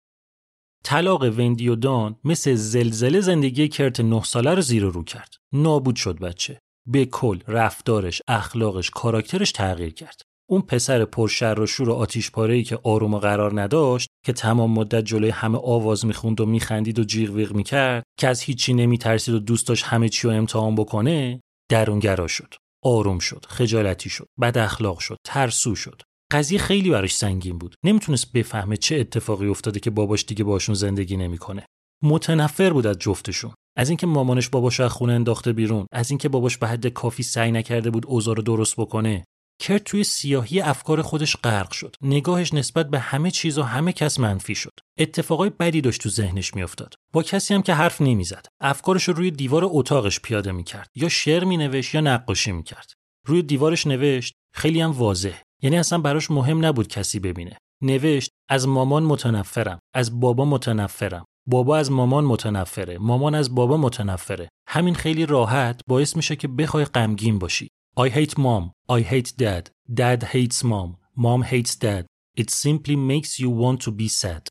[0.84, 5.36] طلاق وندی و دان مثل زلزله زندگی کرت نه ساله رو زیر رو کرد.
[5.54, 6.60] نابود شد بچه.
[6.88, 10.22] به کل رفتارش، اخلاقش، کاراکترش تغییر کرد.
[10.50, 14.72] اون پسر پرشر و شور و آتیش پاره که آروم و قرار نداشت که تمام
[14.72, 19.34] مدت جلوی همه آواز می‌خوند و میخندید و جیغ ویغ می‌کرد که از هیچی نمیترسید
[19.34, 24.58] و دوست داشت همه چی رو امتحان بکنه درونگرا شد آروم شد خجالتی شد بد
[24.58, 27.76] اخلاق شد ترسو شد قضیه خیلی براش سنگین بود.
[27.84, 31.66] نمی‌تونست بفهمه چه اتفاقی افتاده که باباش دیگه باشون زندگی نمی‌کنه.
[32.04, 33.52] متنفر بود از جفتشون.
[33.78, 37.52] از اینکه مامانش باباش از خونه انداخته بیرون از اینکه باباش به حد کافی سعی
[37.52, 39.24] نکرده بود اوضاع رو درست بکنه
[39.62, 41.96] کرد توی سیاهی افکار خودش غرق شد.
[42.02, 44.74] نگاهش نسبت به همه چیز و همه کس منفی شد.
[45.00, 46.94] اتفاقای بدی داشت تو ذهنش میافتاد.
[47.14, 48.46] با کسی هم که حرف نمی‌زد.
[48.62, 50.88] افکارش رو روی دیوار اتاقش پیاده می‌کرد.
[50.96, 52.94] یا شعر مینوشت یا نقاشی می‌کرد.
[53.28, 55.42] روی دیوارش نوشت خیلی هم واضح.
[55.62, 57.58] یعنی اصلا براش مهم نبود کسی ببینه.
[57.82, 61.26] نوشت از مامان متنفرم از بابا متنفرم.
[61.48, 64.50] بابا از مامان متنفره مامان از بابا متنفره.
[64.68, 67.68] همین خیلی راحت باعث میشه که بخوای غمگین باشی.
[68.00, 69.70] I hate mom I hate dad
[70.00, 72.06] dad hates mom mom hates dad.
[72.42, 74.48] It simply makes you want to be sad.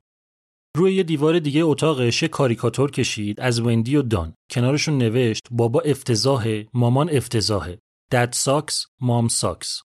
[0.77, 4.35] روی یه دیوار دیگه اتاقش کاریکاتور کشید از وندی و دان.
[4.51, 7.79] کنارشون نوشت بابا افتضاحه مامان افتضاحه.
[8.14, 9.89] Dad sucks mom sucks.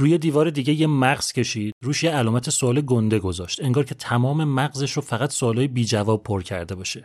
[0.00, 1.74] روی دیوار دیگه یه مغز کشید.
[1.84, 3.64] روش یه علامت سوال گنده گذاشت.
[3.64, 7.04] انگار که تمام مغزش رو فقط سوالای بی جواب پر کرده باشه.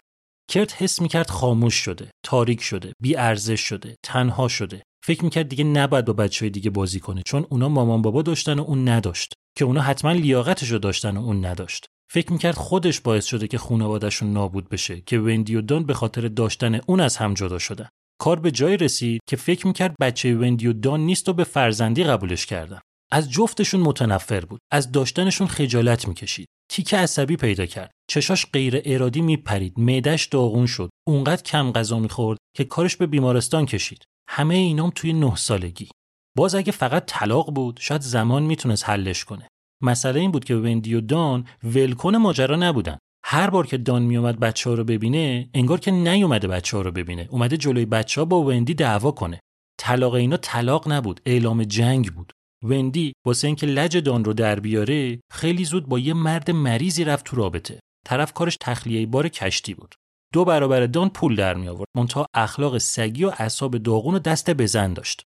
[0.52, 4.84] کرت حس می‌کرد خاموش شده تاریک شده بی ارزش شده تنها شده.
[5.06, 8.64] فکر می‌کرد دیگه نباید با بچه دیگه بازی کنه چون اونا مامان بابا داشتن و
[8.64, 9.34] اون نداشت.
[9.58, 11.86] که اونا حتما لیاقتش رو داشتن و اون نداشت.
[12.12, 16.28] فکر می‌کرد خودش باعث شده که خانوادهشون نابود بشه که وندی و دان به خاطر
[16.28, 17.90] داشتن اون از هم جدا شدن.
[18.20, 22.04] کار به جای رسید که فکر می‌کرد بچه وندی و دان نیست و به فرزندی
[22.04, 22.80] قبولش کردن.
[23.12, 24.60] از جفتشون متنفر بود.
[24.72, 26.48] از داشتنشون خجالت می‌کشید.
[26.72, 27.92] تیکه عصبی پیدا کرد.
[28.10, 29.80] چشاش غیر ارادی میپرید.
[29.80, 30.90] معدش داغون شد.
[31.08, 34.04] اونقدر کم غذا می‌خورد که کارش به بیمارستان کشید.
[34.30, 35.90] همه اینام توی نه سالگی.
[36.38, 39.48] باز اگه فقط طلاق بود شاید زمان می‌تونست حلش کنه.
[39.84, 42.98] مسئله این بود که وندی و دان ولکن ماجرا نبودن.
[43.28, 46.92] هر بار که دان میومد بچه ها رو ببینه انگار که نیومده بچه ها رو
[46.92, 47.28] ببینه.
[47.32, 49.40] اومده جلوی بچه ها با وندی دعوا کنه.
[49.80, 52.34] طلاق اینا طلاق نبود اعلام جنگ بود.
[52.64, 57.26] وندی واسه اینکه لج دان رو در بیاره خیلی زود با یه مرد مریضی رفت
[57.26, 57.80] تو رابطه.
[58.06, 59.96] طرف کارش تخلیه بار کشتی بود.
[60.34, 64.50] دو برابر دان پول در می آورد منتها اخلاق سگی و اعصاب داغون و دست
[64.50, 65.24] بزن داشت.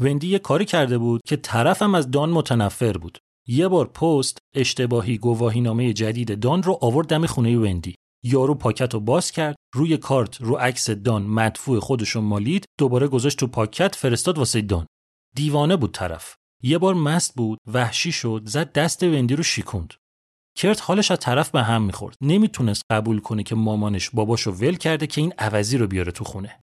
[0.00, 3.18] وندی یه کاری کرده بود که طرفم از دان متنفر بود.
[3.48, 7.94] یه بار پست اشتباهی گواهینامه جدید دان رو آورد دم خونه وندی.
[8.24, 13.38] یارو پاکت رو باز کرد روی کارت رو عکس دان مدفوع خودشو مالید دوباره گذاشت
[13.38, 14.86] تو پاکت فرستاد واسه دان.
[15.36, 16.36] دیوانه بود طرف.
[16.62, 19.94] یه بار مست بود وحشی شد زد دست وندی رو شیکوند.
[20.56, 22.16] کرت حالش از طرف به هم می‌خورد.
[22.20, 26.60] نمی‌تونست قبول کنه که مامانش باباشو ول کرده که این عوضی رو بیاره تو خونه.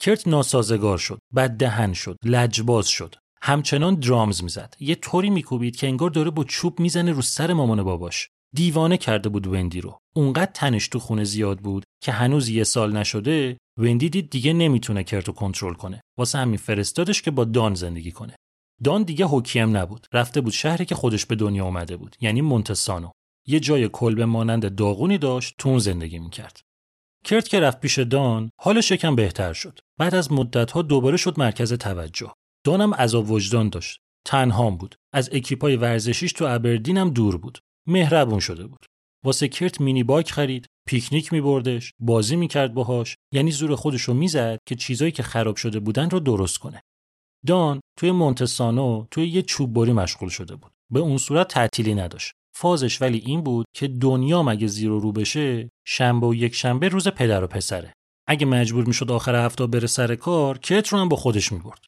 [0.00, 3.14] کرت ناسازگار شد بد دهن شد لجباز شد.
[3.44, 4.74] همچنان درامز می‌زد.
[4.80, 8.28] یه طوری میکوبید که انگار داره با چوب می‌زنه رو سر مامان باباش.
[8.54, 9.98] دیوانه کرده بود وندی رو.
[10.14, 15.04] اونقدر تنش تو خونه زیاد بود که هنوز یه سال نشده وندی دید دیگه نمی‌تونه
[15.04, 16.00] کرتو کنترل کنه.
[16.18, 18.36] واسه همین فرستادش که با دان زندگی کنه.
[18.84, 20.06] دان دیگه حکیم نبود.
[20.12, 23.10] رفته بود شهری که خودش به دنیا اومده بود یعنی مونتسانو.
[23.46, 26.60] یه جای کلبه مانند داغونی داشت تو زندگی می‌کرد.
[27.24, 29.78] کرت که رفت پیش دان حالش یکم بهتر شد.
[29.98, 32.32] بعد از مدتها دوباره شد مرکز توجه.
[32.64, 34.00] دانم عذاب وجدان داشت.
[34.26, 34.94] تنهام بود.
[35.12, 37.58] از اکیپای ورزشیش تو ابردین هم دور بود.
[37.88, 38.86] مهربون شده بود.
[39.24, 43.16] واسه کرت مینی باک خرید پیکنیک میبردش بازی می‌کرد باهاش.
[43.34, 46.82] یعنی زور خودش رو می‌زد که چیزایی که خراب شده بودن رو درست کنه.
[47.46, 50.72] دان توی مونتسانو توی یه چوب بری مشغول شده بود.
[50.92, 52.32] به اون صورت تعطیلی نداشت.
[52.56, 57.08] فازش ولی این بود که دنیا مگه زیر رو بشه شنبه و یک شنبه روز
[57.08, 57.92] پدر و پسره.
[58.28, 61.84] اگه مجبور می‌شد آخر هفته بره سر کار کرت رو هم با خودش می‌برد.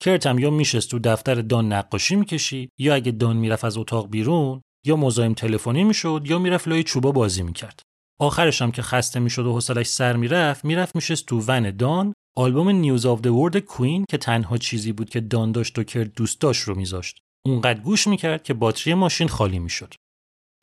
[0.00, 4.10] کرت هم یا میشست تو دفتر دان نقاشی می‌کشید یا اگه دان می‌رفت از اتاق
[4.10, 7.82] بیرون یا مزاحم تلفنی می‌شد یا می‌رفت لای چوبا بازی می‌کرد
[8.20, 12.68] آخرش هم که خسته می‌شد و حوصلش سر می‌رفت می‌رفت میشست تو ون دان آلبوم
[12.68, 16.40] News of the World Queen که تنها چیزی بود که دان داشت و کرت دوست
[16.40, 19.94] داشت رو میذاشت اونقدر گوش می‌کرد که باتری ماشین خالی می‌شد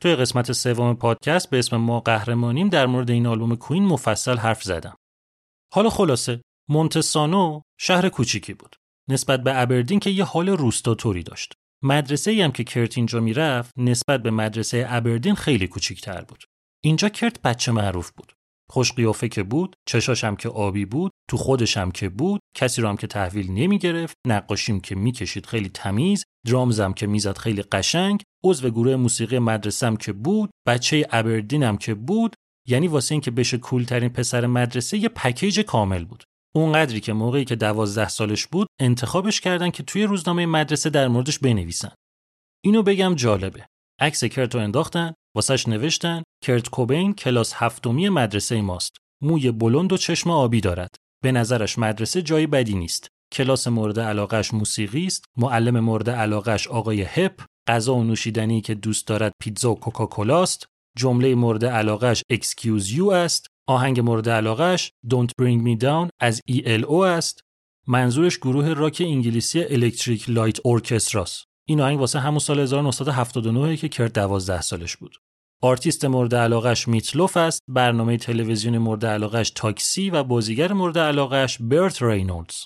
[0.02, 4.62] توی قسمت سوم پادکست به اسم ما قهرمانیم در مورد این آلبوم Queen مفصل حرف
[4.62, 4.96] زدم.
[5.72, 8.76] حالا خلاصه مونتسانو شهر کوچیکی بود.
[9.08, 11.52] نسبت به ابردین که یه حال روستاتوری داشت.
[11.84, 16.44] مدرسه هم که کرت اینجا می‌رفت نسبت به مدرسه ابردین خیلی کوچیکتر بود.
[16.84, 18.32] اینجا کرت بچه معروف بود.
[18.70, 22.82] خوش قیافه که بود، چشاش هم که آبی بود، تو خودش هم که بود، کسی
[22.82, 27.62] رو هم که تحویل نمی گرفت، نقاشیم که می‌کشید خیلی تمیز، درامزم که می‌زد خیلی
[27.62, 32.34] قشنگ، عضو گروه موسیقی مدرسم که بود، بچه ابردینم که بود،
[32.68, 36.24] یعنی واسه اینکه بشه کولترین پسر مدرسه یه پکیج کامل بود.
[36.56, 41.38] اونقدری که موقعی که دوازده سالش بود انتخابش کردن که توی روزنامه مدرسه در موردش
[41.38, 41.92] بنویسن.
[42.64, 43.66] اینو بگم جالبه.
[44.00, 48.96] عکس کرت رو انداختن، واسش نوشتن کرت کوبین کلاس هفتمی مدرسه ماست.
[49.22, 50.94] موی بلند و چشم آبی دارد.
[51.22, 53.08] به نظرش مدرسه جای بدی نیست.
[53.32, 59.06] کلاس مورد علاقش موسیقی است، معلم مورد علاقش آقای هپ، غذا و نوشیدنی که دوست
[59.06, 60.66] دارد پیتزا و کوکاکولاست،
[60.98, 67.02] جمله مورد علاقش excuse you است، آهنگ مورد علاقش Don't Bring Me Down از ELO
[67.04, 67.40] است.
[67.86, 71.44] منظورش گروه راک انگلیسی Electric Light Orchestra ست.
[71.68, 75.16] این آهنگ واسه همون سال 1979 که کرت 12 سالش بود.
[75.62, 81.58] آرتیست مورد علاقش Meat Loaf است، برنامه تلویزیون مورد علاقش تاکسی و بازیگر مورد علاقش
[81.60, 82.56] برت رینولدز.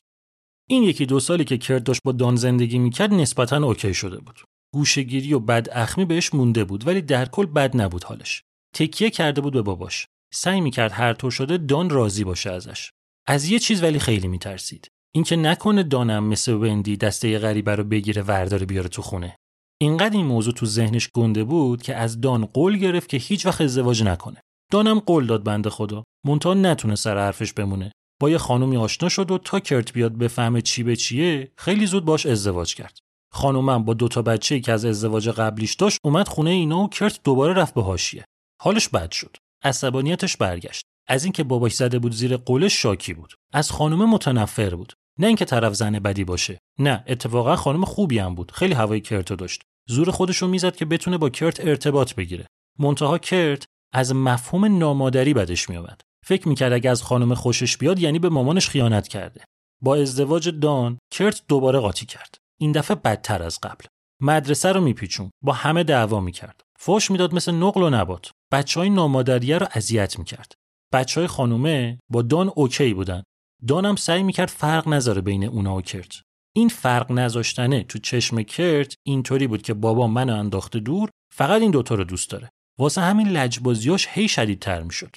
[0.69, 4.41] این یکی دو سالی که کرت داشت با دان زندگی می‌کرد نسبتا OK شده بود.
[4.75, 8.43] گوشگیری و بد اخمی بهش مونده بود ولی در کل بد نبود حالش.
[8.75, 10.07] تکیه کرده بود به باباش.
[10.33, 12.91] سعی می‌کرد هر طور شده دان راضی باشه ازش.
[13.27, 14.89] از یه چیز ولی خیلی میترسید.
[15.15, 19.37] اینکه نکنه دانم مثل وندی دسته غریبه رو بگیره ورداره بیاره تو خونه.
[19.81, 23.61] اینقدر این موضوع تو ذهنش گنده بود که از دان قول گرفت که هیچ وقت
[23.61, 24.41] ازدواج نکنه.
[24.73, 26.05] دانم قول داد بنده خدا.
[26.27, 27.93] مونتا نتونه سر حرفش بمونه.
[28.21, 32.05] با یه خانومی آشنا شد و تا کرت بیاد بفهمه چی به چیه خیلی زود
[32.05, 32.99] باش ازدواج کرد.
[33.33, 37.55] خانومم با دوتا بچه که از ازدواج قبلیش داشت اومد خونه اینا و کرت دوباره
[37.55, 38.25] رفت به حاشیه.
[38.63, 39.37] حالش بد شد.
[39.63, 40.85] عصبانیتش برگشت.
[41.09, 43.35] از اینکه باباش زده بود زیر قولش شاکی بود.
[43.53, 44.93] از خانم متنفر بود.
[45.19, 46.59] نه اینکه طرف زن بدی باشه.
[46.79, 48.53] نه، اتفاقا خانم خوبی هم بود.
[48.53, 49.63] خیلی هوای کرتو داشت.
[49.89, 52.47] زور خودشو می‌زد که بتونه با کرت ارتباط بگیره.
[52.79, 56.01] منتها کرت از مفهوم نامادری بدش میومد.
[56.27, 59.45] فکر می‌کرد اگه از خانم خوشش بیاد یعنی به مامانش خیانت کرده.
[59.83, 62.35] با ازدواج دان کرت دوباره قاطی کرد.
[62.61, 63.85] این دفعه بدتر از قبل.
[64.23, 65.31] مدرسه رو میپیچون.
[65.45, 66.61] با همه دعوا می‌کرد.
[66.79, 68.31] فوش می‌داد مثل نقل و نبات.
[68.53, 70.53] بچه های نامادریه رو اذیت می‌کرد.
[70.93, 73.23] بچه های خانومه با دان اوکی بودن.
[73.67, 76.23] دانم سعی می‌کرد فرق نذاره بین اونا و کرت.
[76.57, 81.71] این فرق نذاشتنه تو چشم کرت اینطوری بود که بابا منو انداخته دور فقط این
[81.71, 82.51] دوتا رو دوست داره.
[82.79, 85.17] واسه همین لجبازیاش هی شدیدتر می‌شد.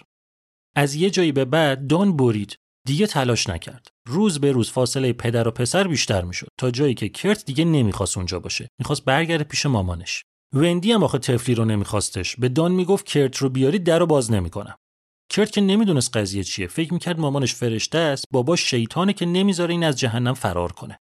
[0.75, 2.55] از یه جایی به بعد دان برید.
[2.87, 3.87] دیگه تلاش نکرد.
[4.07, 8.17] روز به روز فاصله پدر و پسر بیشتر می‌شد تا جایی که کرت دیگه نمی‌خواست
[8.17, 8.67] اونجا باشه.
[8.79, 10.23] می‌خواست برگرده پیش مامانش.
[10.53, 12.35] وندی هم آخه تفلی رو نمیخواستش.
[12.35, 14.75] به دان می‌گفت کرت رو بیاری در رو باز نمی‌کنم.
[15.29, 16.67] کرت که نمی‌دونست قضیه چیه.
[16.67, 18.25] فکر می‌کرد مامانش فرشته است.
[18.31, 20.97] بابا شیطانه که نمی‌ذاره این از جهنم فرار کنه.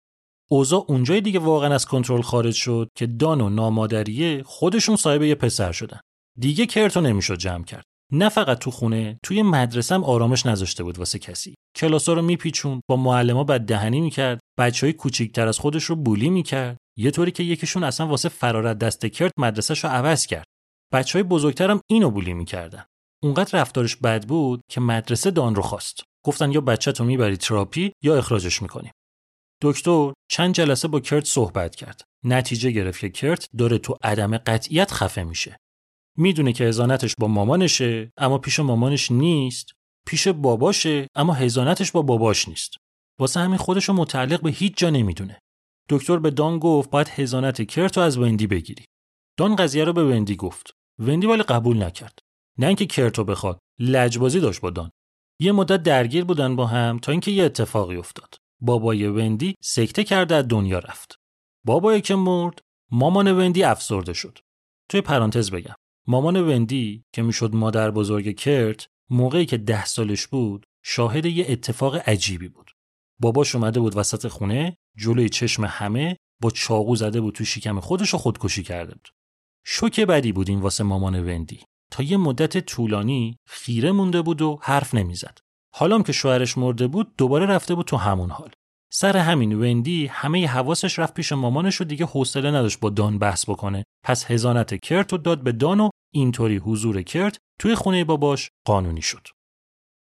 [0.52, 5.36] اوضاع اونجای دیگه واقعا از کنترل خارج شد که دان و نامادریه خودشون صاحب یه
[5.36, 6.00] پسر شدن.
[6.40, 7.84] دیگه کرتو نمی‌شد جمع کرد.
[8.14, 11.56] نه فقط تو خونه توی مدرسه هم آرامش نذاشته بود واسه کسی.
[11.76, 14.40] کلاسا رو میپیچون با معلما بد دهنی می‌کرد.
[14.60, 16.78] بچهای کوچیکتر از خودش رو بولی می‌کرد.
[16.98, 20.46] یه طوری که یکیشون اصلا واسه فرارت دست کرد مدرسهشو عوض کرد.
[20.94, 22.86] بچهای بزرگترم اینو بولی می‌کردن.
[23.24, 26.04] اونقدر رفتارش بد بود که مدرسه دان رو خواست.
[26.26, 28.92] گفتن یا بچه تو می‌بری تراپی یا اخراجش می‌کنیم.
[29.62, 32.02] دکتر چند جلسه با کرت صحبت کرد.
[32.26, 35.58] نتیجه گرفت که کرت داره تو عدم قطعیت خفه میشه.
[36.18, 39.72] می‌دونه که هزانتش با مامانشه اما پیش مامانش نیست.
[40.08, 42.74] پیش باباشه اما هزانتش با باباش نیست.
[43.20, 45.40] واسه همین خودش رو متعلق به هیچ جا نمی‌دونه.
[45.90, 48.86] دکتر به دان گفت باید هزانت کرت رو از وندی بگیری.
[49.38, 50.72] دان قضیه رو به وندی گفت.
[51.00, 52.20] وندی ولی قبول نکرد.
[52.58, 54.92] نه اینکه کرتو بخواد لجبازی داشت با دان.
[55.40, 58.36] یه مدت درگیر بودن با هم تا اینکه یه اتفاقی افتاد.
[58.62, 61.16] بابای وندی سکته کرده از دنیا رفت.
[61.66, 62.60] بابایی که مرد
[62.92, 64.40] مامان وندی افسرده شد.
[64.90, 65.76] توی پرانتز بگم.
[66.08, 72.10] مامان وندی که می‌شد مادر بزرگ کرت موقعی که ده سالش بود شاهد یه اتفاق
[72.10, 72.72] عجیبی بود.
[73.20, 78.14] باباش اومده بود وسط خونه جلوی چشم همه با چاقو زده بود تو شکم خودش
[78.14, 79.10] و خودکشی کرده بود
[79.66, 81.60] شوکه بدی بود این واسه مامان وندی
[81.92, 85.38] تا یه مدت طولانی خیره مونده بود و حرف نمی‌زد.
[85.74, 88.52] حالام که شوهرش مرده بود دوباره رفته بود تو همون حال.
[88.94, 93.50] سر همین وندی همه حواسش رفت پیش مامانش و دیگه حوصله نداشت با دان بحث
[93.50, 93.84] بکنه.
[94.04, 99.02] پس هزانت کرت و داد به دان و اینطوری حضور کرت توی خونه باباش قانونی
[99.02, 99.28] شد.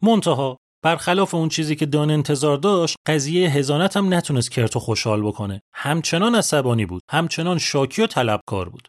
[0.01, 5.61] منتها برخلاف اون چیزی که دان انتظار داشت قضیه هزانت هم نتونست کرتو خوشحال بکنه.
[5.73, 7.01] همچنان عصبانی بود.
[7.11, 8.87] همچنان شاکی و طلبکار بود.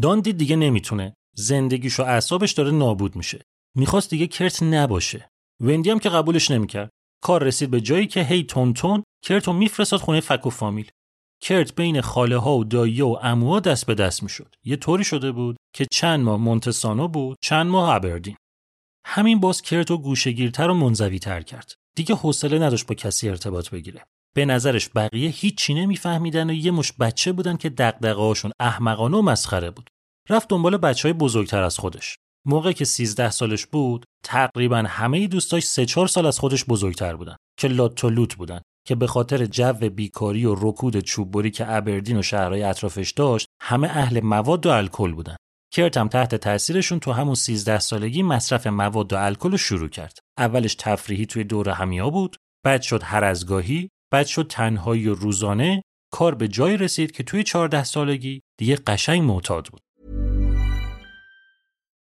[0.00, 1.14] دان دید دیگه نمی‌تونه.
[1.34, 3.42] زندگیش و اعصابش داره نابود میشه.
[3.76, 5.30] می‌خواست دیگه کرت نباشه.
[5.60, 6.90] وندی هم که قبولش نمی‌کرد.
[7.22, 10.90] کار رسید به جایی که هی تون تون کرت رو میفرستاد خونه فک و فامیل.
[11.42, 14.54] کرت بین خاله ها و دایی و عموها دست به دست می‌شد.
[14.64, 18.36] یه طوری شده بود که چند ماه مونتسانو بود چند ماه ابردین
[19.04, 21.74] همین باز کرت رو گوشهگیرتر و منزوی تر کرد.
[21.96, 24.04] دیگه حوصله نداشت با کسی ارتباط بگیره.
[24.34, 29.70] به نظرش بقیه هیچی نمیفهمیدن و یه مش بچه بودن که دغدغه‌هاشون احمقانه و مسخره
[29.70, 29.90] بود.
[30.28, 32.16] رفت دنبال بچه های بزرگتر از خودش.
[32.46, 37.36] موقع که 13 سالش بود تقریبا همه دوستاش 3 4 سال از خودش بزرگتر بودن
[37.58, 42.16] که لات و لوت بودن که به خاطر جو بیکاری و رکود چوببری که ابردین
[42.16, 45.36] و شهرهای اطرافش داشت همه اهل مواد و الکل بودن.
[45.72, 50.18] کرت هم تحت تاثیرشون تو همون 13 سالگی مصرف مواد و الکل رو شروع کرد
[50.38, 55.82] اولش تفریحی توی دور همیا بود بعد شد هر ازگاهی بعد شد تنهایی و روزانه
[56.12, 59.80] کار به جایی رسید که توی 14 سالگی دیگه قشنگ معتاد بود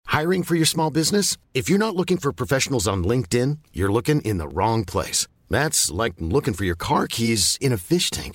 [0.09, 1.37] Hiring for your small business?
[1.53, 5.21] If you're not looking for professionals on LinkedIn, you're looking in the wrong place.
[5.57, 8.35] That's like looking for your car keys in a fish tank.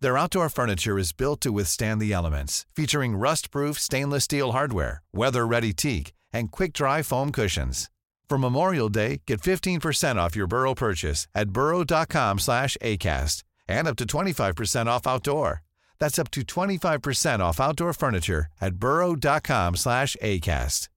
[0.00, 5.72] Their outdoor furniture is built to withstand the elements, featuring rust-proof stainless steel hardware, weather-ready
[5.72, 7.90] teak, and quick-dry foam cushions.
[8.28, 13.96] For Memorial Day, get 15% off your Burrow purchase at burrow.com slash ACAST and up
[13.96, 15.62] to 25% off outdoor.
[15.98, 20.88] That's up to 25% off outdoor furniture at burrow.com slash ACAST.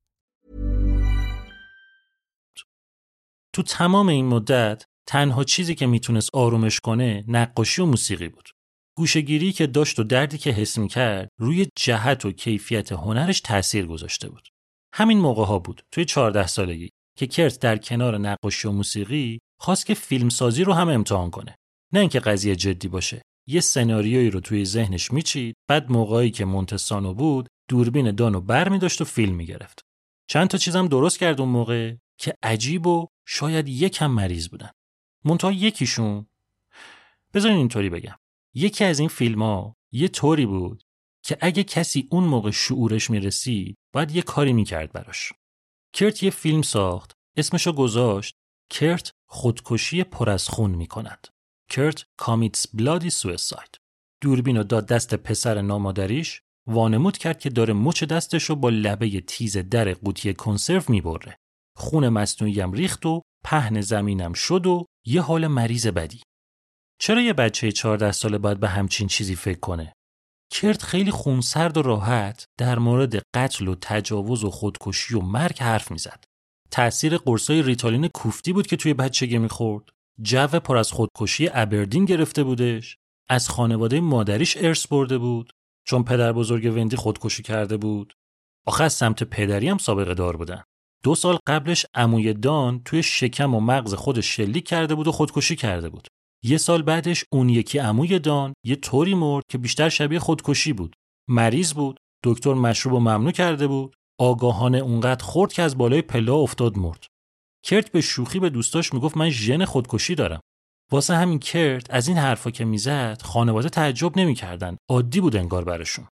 [3.54, 8.50] تو تمام این مدت تنها چیزی که میتونست آرومش کنه نقاشی و موسیقی بود.
[8.97, 14.29] گوشگیری که داشت و دردی که حس می‌کرد روی جهت و کیفیت هنرش تأثیر گذاشته
[14.29, 14.49] بود.
[14.95, 19.87] همین موقع ها بود توی 14 سالگی که کرت در کنار نقاشی و موسیقی خواست
[19.87, 21.57] که فیلمسازی رو هم امتحان کنه.
[21.93, 23.23] نه اینکه قضیه جدی باشه.
[23.49, 28.79] یه سناریویی رو توی ذهنش میچید بعد موقعی که مونتسانو بود دوربین دانو بر می
[28.79, 29.81] داشت و فیلم می‌گرفت.
[30.31, 34.71] چند تا چیزم درست کرد اون موقع که عجیب و شاید یکم مریض بودن.
[35.25, 36.27] منتها یکیشون
[37.35, 38.15] بذارین اینطوری بگم.
[38.55, 40.83] یکی از این فیلم ها یه طوری بود
[41.25, 45.33] که اگه کسی اون موقع شعورش می‌رسید باید یه کاری می‌کرد براش.
[45.93, 48.35] کرت یه فیلم ساخت اسمشو گذاشت
[48.71, 51.29] کرت خودکشی پر از خون می‌کند.
[51.71, 53.77] کرت کامیتس بلادی سویساید.
[54.23, 59.21] دوربین رو داد دست پسر نامادریش وانمود کرد که داره مچ دستش رو با لبه
[59.21, 61.37] تیز در قوطی کنسرو می‌بره.
[61.77, 66.21] خون مصنوعی هم ریخت و پهن زمینم شد و یه حال مریض بدی.
[66.99, 69.93] چرا یه بچه 14 ساله باید به همچین چیزی فکر کنه؟
[70.51, 75.91] کرت خیلی خونسرد و راحت در مورد قتل و تجاوز و خودکشی و مرگ حرف
[75.91, 76.25] می‌زد.
[76.71, 79.85] تأثیر قرصای ریتالین کوفتی بود که توی بچگی می‌خورد.
[80.23, 82.97] جو پر از خودکشی ابردین گرفته بودش.
[83.29, 85.53] از خانواده مادریش ارث برده بود.
[85.87, 88.15] چون پدر بزرگ وندی خودکشی کرده بود.
[88.67, 90.63] آخه از سمت پدری هم سابقه دار بودن.
[91.03, 95.57] دو سال قبلش عموی دان توی شکم و مغز خودش شلیک کرده بود و خودکشی
[95.57, 96.09] کرده بود.
[96.45, 100.95] یه سال بعدش اون یکی عموی دان یه طوری مرد که بیشتر شبیه خودکشی بود.
[101.29, 106.37] مریض بود، دکتر مشروب و ممنوع کرده بود، آگاهانه اونقدر خورد که از بالای پلا
[106.37, 107.07] افتاد مرد.
[107.65, 110.41] کرت به شوخی به دوستاش می‌گفت من ژن خودکشی دارم.
[110.93, 114.77] واسه همین کرت از این حرفا که می‌زد خانواده تعجب نمی‌کردن.
[114.91, 116.07] عادی بود انگار براشون.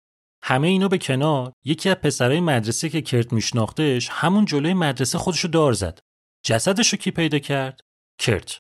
[0.44, 5.48] همه اینا به کنار یکی از پسرای مدرسه که کرت میشناختش همون جلوی مدرسه خودشو
[5.48, 5.98] دار زد.
[6.46, 7.80] جسدشو کی پیدا کرد؟
[8.20, 8.58] کرت.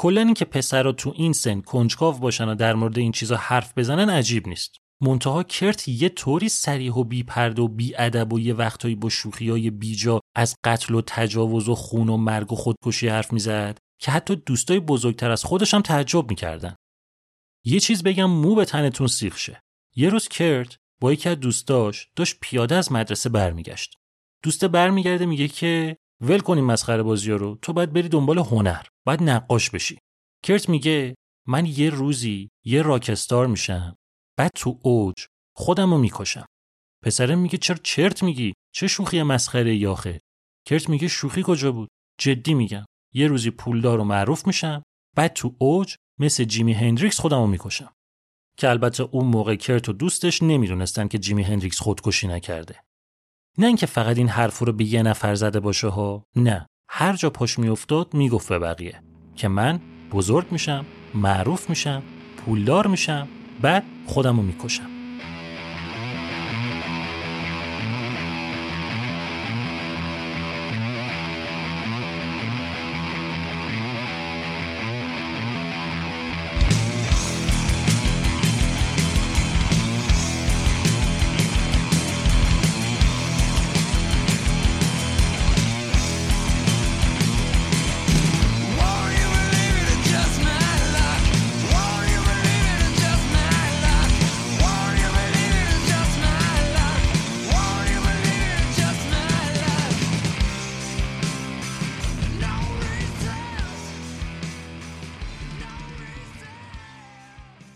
[0.00, 4.10] کلا اینکه پسرا تو این سن کنجکاو باشن و در مورد این چیزا حرف بزنن
[4.10, 4.76] عجیب نیست.
[5.00, 9.08] منتها کرت یه طوری سریح و بی پرده و بی ادب و یه وقتایی با
[9.08, 14.10] شوخیای بیجا از قتل و تجاوز و خون و مرگ و خودکشی حرف می‌زد که
[14.10, 16.74] حتی دوستای بزرگتر از خودش هم تعجب می‌کردن.
[17.64, 19.60] یه چیز بگم مو به تنتون سیخ شه.
[19.96, 23.94] یه روز کرت با یکی از دوستاش داشت پیاده از مدرسه برمیگشت.
[24.42, 27.58] دوست برمیگرده میگه که ول کنیم مسخره بازی رو.
[27.62, 29.98] تو باید بری دنبال هنر باید نقاش بشی.
[30.42, 31.14] کرت میگه
[31.46, 33.96] من یه روزی یه راکستار میشم
[34.38, 35.14] بعد تو اوج
[35.56, 36.46] خودم رو می‌کشم.
[37.04, 40.20] پسرم میگه چرا چرت میگی؟ چه شوخی مسخره یاخه
[40.66, 41.88] کرت میگه شوخی کجا بود؟
[42.20, 42.84] جدی میگم.
[43.14, 44.82] یه روزی پولدار و معروف میشم
[45.16, 47.92] بعد تو اوج مثل جیمی هندریکس خودم رو می‌کشم.
[48.56, 52.80] که البته اون موقع کرت و دوستش نمی‌دونستن که جیمی هندریکس خودکشی نکرده.
[53.58, 56.24] نه اینکه فقط این حرف رو به یه نفر زده باشه ها.
[56.36, 56.66] نه.
[56.88, 59.02] هر جا پاش میافتاد می‌گفت به بقیه
[59.36, 59.80] که من
[60.12, 60.84] بزرگ میشم
[61.14, 62.02] معروف میشم
[62.36, 63.28] پولدار میشم
[63.62, 64.93] بعد خودم رو می‌کشم.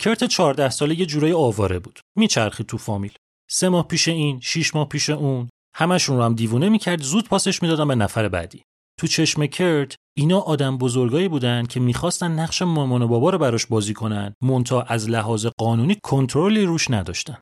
[0.08, 2.00] کرت 14 ساله یه جورای آواره بود.
[2.16, 3.12] میچرخید تو فامیل.
[3.50, 7.62] سه ماه پیش این، شیش ماه پیش اون، همشون رو هم دیوونه می‌کرد زود پاسش
[7.62, 8.62] می‌دادن به نفر بعدی.
[9.00, 13.66] تو چشم کرت اینا آدم بزرگایی بودن که می‌خواستن نقش مامان و بابا رو براش
[13.66, 17.38] بازی کنن مونتا از لحاظ قانونی کنترلی روش نداشتن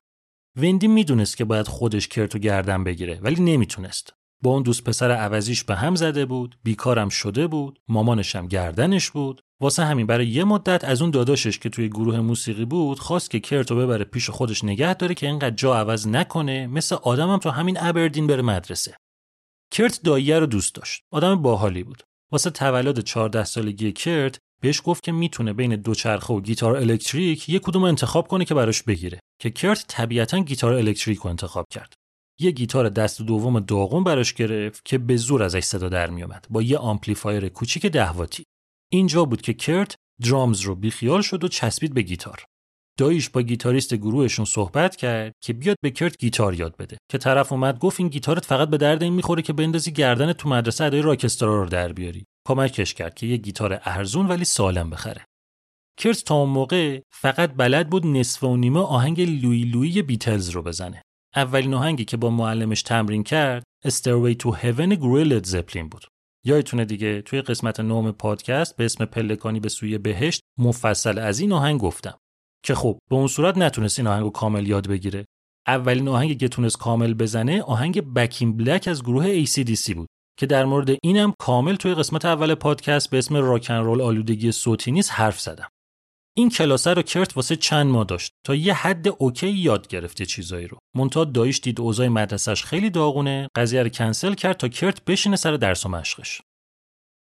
[0.57, 4.13] وندی می‌دونست که باید خودش کرت و گردن بگیره ولی نمی‌تونست
[4.43, 9.41] با اون دوست پسر عوضیش به هم زده بود بیکارم شده بود مامانشم گردنش بود.
[9.61, 13.41] واسه همین برای یه مدت از اون داداشش که توی گروه موسیقی بود خواست که
[13.41, 17.77] کرتو ببره پیش خودش نگه داره که اینقدر جا عوض نکنه مثل آدمم تو همین
[17.81, 18.97] ابردین بره مدرسه.
[19.71, 21.03] کرت داییه رو دوست داشت.
[21.11, 22.03] آدم باحالی بود.
[22.33, 27.59] واسه تولد 14 سالگی کرت بهش گفت که می‌تونه بین دوچرخه و گیتار الکتریک یه
[27.59, 29.21] کدوم انتخاب کنه که براش بگیره.
[29.41, 31.95] که کرت طبیعتا گیتار الکتریک رو انتخاب کرد.
[32.41, 36.63] یه گیتار دست دوم داغون براش گرفت که به زور ازش صدا در میومد با
[36.63, 38.45] یه آمپلیفایر کوچیک ده واتی
[38.93, 42.45] اینجا بود که کرت drums رو بیخیال شد و چسبید به گیتار.
[42.99, 46.99] داییش با گیتاریست گروهشون صحبت کرد که بیاد به کرت گیتار یاد بده.
[47.11, 50.49] که طرف اومد گفت این گیتارت فقط به درد این می‌خوره که بندازی گردن تو
[50.49, 52.25] مدرسه ادای rockstar ا رو در بیاری.
[52.49, 55.25] کمکش کرد که یه گیتار ارزون ولی سالم بخره.
[55.99, 60.63] کرت تا اون موقع فقط بلد بود نصف و نیمه آهنگ لوی لوی بیتلز رو
[60.63, 61.03] بزنه.
[61.37, 66.07] اولین آهنگی که با معلمش تمرین کرد Stairway to Heaven گروه زپلین بود.
[66.45, 71.53] یادتونه دیگه توی قسمت نوم پادکست به اسم پلکانی به سوی بهشت مفصل از این
[71.53, 72.19] آهنگ گفتم.
[72.65, 75.25] که خب به اون صورت نتونست این آهنگو کامل یاد بگیره.
[75.67, 80.09] اولین آهنگی که تونست کامل بزنه آهنگ بکین بلک از گروه ACDC بود
[80.39, 84.93] که در مورد اینم کامل توی قسمت اول پادکست به اسم راکن رول آلودگی صوتی
[84.93, 85.69] نیست حرف زدم.
[86.39, 90.67] این کلاسه رو کرت واسه چند ماه داشت تا یه حد اوکی یاد گرفته چیزایی
[90.67, 90.79] رو.
[90.97, 95.57] مونتا دایش دید اوضاع مدرسش خیلی داغونه قضیه رو کنسل کرد تا کرت بشینه سر
[95.57, 96.41] درس و مشقش.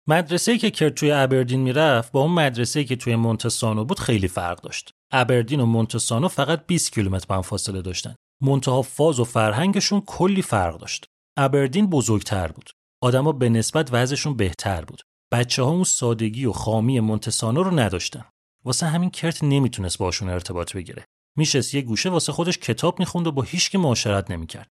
[0.08, 4.60] مدرسه‌ای که کرت توی ابردین می‌رفت با اون مدرسه‌ای که توی مونتسانو بود خیلی فرق
[4.60, 4.90] داشت.
[5.12, 8.14] ابردین و مونتسانو فقط 20 کیلومتر با فاصله داشتن.
[8.42, 11.06] منتها فاز و فرهنگشون کلی فرق داشت.
[11.38, 12.70] ابردین بزرگتر بود.
[13.02, 15.02] آدما به نسبت وضعشون بهتر بود.
[15.32, 18.24] بچه ها اون سادگی و خامی مونتسانو رو نداشتن.
[18.64, 21.04] واسه همین کرت نمی‌تونست باشون ارتباط بگیره.
[21.36, 24.68] میشست یه گوشه واسه خودش کتاب می‌خوند و با هیچ که معاشرت نمی‌کرد.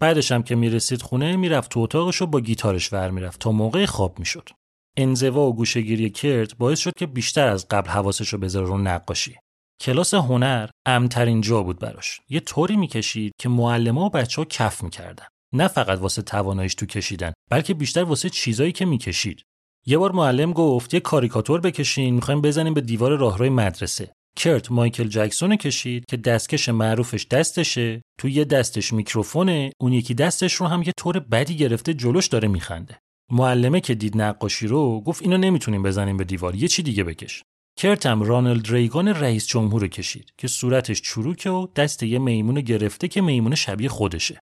[0.00, 3.86] بعدش هم که می‌رسید خونه می‌رفت تو اتاقش و با گیتارش ور می‌رفت تا موقع
[3.86, 4.48] خواب می‌شد.
[4.96, 9.36] انزوا و گوشهگیری کرت باعث شد که بیشتر از قبل حواسش رو بذاره رو نقاشی.
[9.80, 12.20] کلاس هنر امترین جا بود براش.
[12.28, 15.26] یه طوری می‌کشید که معلم‌ها و بچه ها کف می‌کردن.
[15.54, 19.42] نه فقط واسه تواناییش تو کشیدن بلکه بیشتر واسه چیزایی که می‌کشید.
[19.86, 24.12] یه بار معلم گفت یه کاریکاتور بکشین می‌خوایم بزنیم به دیوار راهروی مدرسه.
[24.36, 28.02] کرت مایکل جکسون کشید که دستکش معروفش دستشه.
[28.18, 32.48] تو یه دستش میکروفونه اون یکی دستش رو هم یه طور بدی گرفته جلوش داره
[32.48, 32.98] میخنده.
[33.30, 37.42] معلمه که دید نقاشی رو گفت اینو نمی‌تونیم بزنیم به دیوار یه چی دیگه بکش.
[37.78, 43.20] کرتم رانالد ریگان رئیس جمهور کشید که صورتش چروکه و دست یه میمون گرفته که
[43.20, 44.38] میمون شبیه خودشه.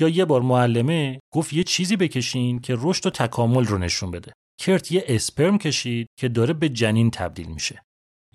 [0.00, 4.32] یا یه بار معلمه گفت یه چیزی بکشین که رشد و تکامل رو نشون بده.
[4.58, 7.84] کرت یه اسپرم کشید که داره به جنین تبدیل میشه.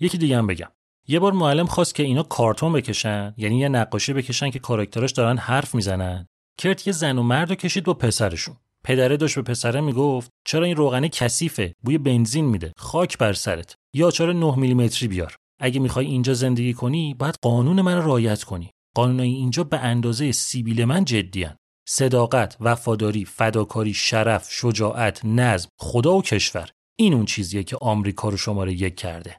[0.00, 0.68] یکی دیگه هم بگم.
[1.08, 5.38] یه بار معلم خواست که اینا کارتون بکشن یعنی یه نقاشی بکشن که کاراکتراش دارن
[5.38, 6.26] حرف می‌زنن.
[6.58, 8.56] کرت یه زن و مرد رو کشید با پسرشون.
[8.84, 12.72] پدره داشت به پسره می‌گفت چرا این روغنه کثیفه؟ بوی بنزین میده.
[12.76, 13.74] خاک بر سرت.
[13.94, 18.70] یا چرا 9 میلیمتری بیار؟ اگه می‌خوای اینجا زندگی کنی باید قانون من رعایت کنی.
[18.94, 21.56] قانونای اینجا به اندازه سیبیل من جدیان.
[21.90, 26.68] صداقت، وفاداری، فداکاری، شرف، شجاعت، نظم، خدا و کشور
[26.98, 29.36] این اون چیزیه که آمریکا رو شماره یک کرده.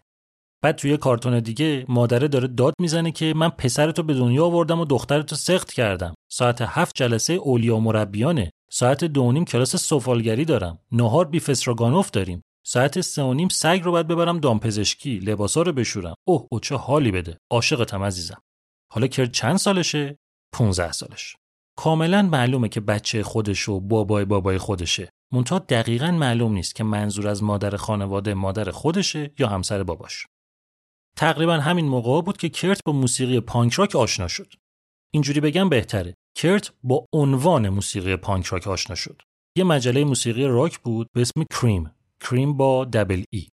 [0.64, 4.86] بعد توی کارتون دیگه مادره داره داد می‌زنه که من پسرتو به دنیا آوردم و
[4.86, 6.14] دخترتو سخت کردم.
[6.32, 8.52] ساعت هفت جلسه اولیا مربیانه.
[8.72, 10.80] ساعت دو نیم کلاس سفالگری دارم.
[10.92, 12.42] نهار بیف استراگانوف داریم.
[12.66, 16.76] ساعت سه و نیم سگ رو باید ببرم دامپزشکی لباسا رو بشورم اوه او چه
[16.76, 18.42] حالی بده عاشقتم عزیزم
[18.92, 20.18] حالا کرد چند سالشه
[20.54, 21.36] 15 سالش
[21.80, 25.10] کاملا معلومه که بچه خودش و بابای بابای خودشه.
[25.34, 30.26] منتها دقیقا معلوم نیست که منظور از مادر خانواده مادر خودشه یا همسر باباش.
[31.18, 34.54] تقریبا همین موقع بود که کرت با موسیقی پانک راک آشنا شد.
[35.14, 36.14] اینجوری بگم بهتره.
[36.36, 39.22] کرت با عنوان موسیقی پانک راک آشنا شد.
[39.58, 41.92] یه مجله موسیقی راک بود به اسم کریم.
[42.20, 43.48] کریم با دبل ای.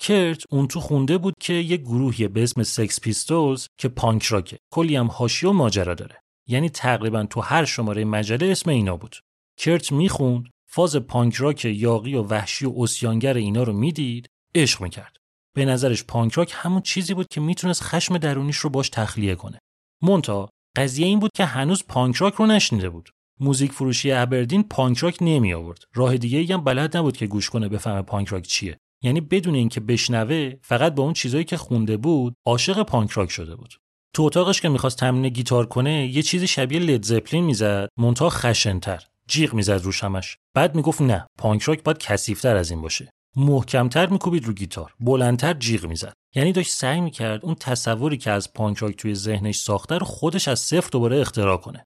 [0.00, 4.58] کرت اون تو خونده بود که یه گروهی به اسم سکس پیستولز که پانک راکه.
[4.74, 6.23] کلی هم حاشیه و ماجرا داره.
[6.46, 9.16] یعنی تقریبا تو هر شماره مجله اسم اینا بود.
[9.58, 15.16] کرت می‌خوند فاز پانک راک یاغی و وحشی و عصیانگر اینا رو می‌دید عشق می‌کرد.
[15.54, 19.58] به نظرش پانک راک همون چیزی بود که می‌تونست خشم درونیش رو باش تخلیه کنه.
[20.02, 23.10] منتها قضیه این بود که هنوز پانک راک رو نشنیده بود.
[23.40, 25.84] موزیک فروشی ابردین پانک راک نمی آورد.
[25.94, 28.78] راه دیگه هم بلد نبود که گوش کنه بفهمه پانک راک چیه.
[29.02, 33.56] یعنی بدون اینکه بشنوه فقط با اون چیزایی که خونده بود عاشق پانک راک شده
[33.56, 33.74] بود.
[34.14, 39.02] تو اتاقش که می‌خواست تمرین گیتار کنه یه چیزی شبیه لید زپلین می‌زد مونتا خشنتر
[39.26, 40.36] جیغ می‌زد روش همش.
[40.54, 43.10] بعد می‌گفت نه پانک راک باید کثیفتر از این باشه.
[43.36, 46.12] محکمتر میکوبید رو گیتار بلندتر جیغ می‌زد.
[46.34, 50.48] یعنی داشت سعی می‌کرد اون تصوری که از پانک راک توی ذهنش ساخته رو خودش
[50.48, 51.84] از صفر دوباره اختراع کنه.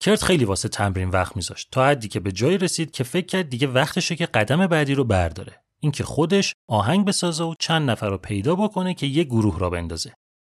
[0.00, 3.48] کرت خیلی واسه تمرین وقت میذاشت تا حدی که به جایی رسید که فکر کرد
[3.48, 5.62] دیگه وقتشه که قدم بعدی رو برداره.
[5.80, 10.12] اینکه خودش آهنگ بسازه و چند نفر رو پیدا بکنه که یه گروه را بندازه.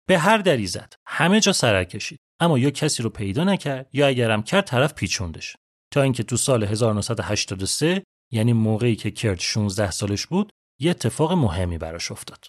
[0.09, 0.95] به هر دری زد.
[1.07, 2.19] همه جا سرک کشید.
[2.41, 5.57] اما یا کسی رو پیدا نکرد یا اگرم کرد طرف پیچوندش.
[5.93, 8.03] تا اینکه تو سال 1983
[8.33, 12.45] یعنی موقعی که کرت 16 سالش بود یه اتفاق مهمی براش افتاد.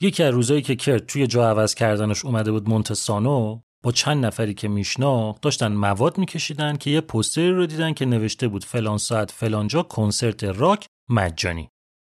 [0.00, 4.54] یکی از روزایی که کرت توی جا عوض کردنش اومده بود مونتسانو با چند نفری
[4.54, 9.30] که میشناخت داشتن مواد میکشیدن که یه پوستری رو دیدن که نوشته بود فلان ساعت
[9.30, 11.68] فلانجا کنسرت راک مجانی.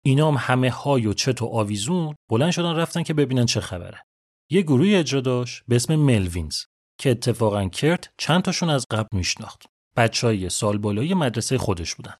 [0.06, 4.07] اینا هم همه های و چت و آویزون بلند شدن رفتن که ببینن چه خبره.
[4.50, 6.64] یه گروهی اجرا داشت به اسم ملوینز
[7.00, 9.66] که اتفاقا کرت چند تاشون از قبل میشناخت.
[9.96, 12.14] بچهای سال بالایی مدرسه خودش بودن.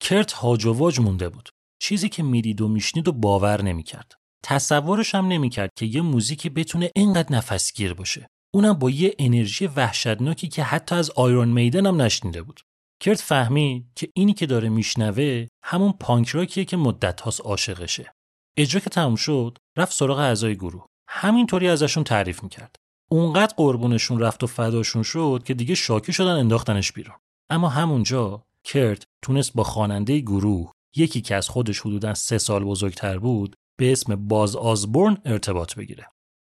[0.00, 1.48] کرت هاج و واج مونده بود.
[1.82, 4.12] چیزی که می‌دید و میشنید و باور نمی‌کرد.
[4.44, 8.28] تصورش هم نمی‌کرد که یه موزیکی بتونه اینقدر نفسگیر باشه.
[8.54, 12.60] اونم با یه انرژی وحشتناکی که حتی از آیرون میدن هم نشنیده بود.
[13.00, 18.12] کرت فهمید که اینی که داره میشنوه همون پانک راکیه که مدت هاست عاشقشه.
[18.56, 20.86] اجرا که تموم شد رفت سراغ اعضای گروه.
[21.16, 22.76] همینطوری ازشون تعریف می‌کرد.
[23.08, 27.16] اونقدر قربونشون رفت و فداشون شد که دیگه شاکی شدن انداختنش بیرون.
[27.50, 33.18] اما همونجا کرت تونست با خواننده گروه یکی که از خودش حدودا سه سال بزرگتر
[33.18, 36.06] بود به اسم باز آزبورن ارتباط بگیره.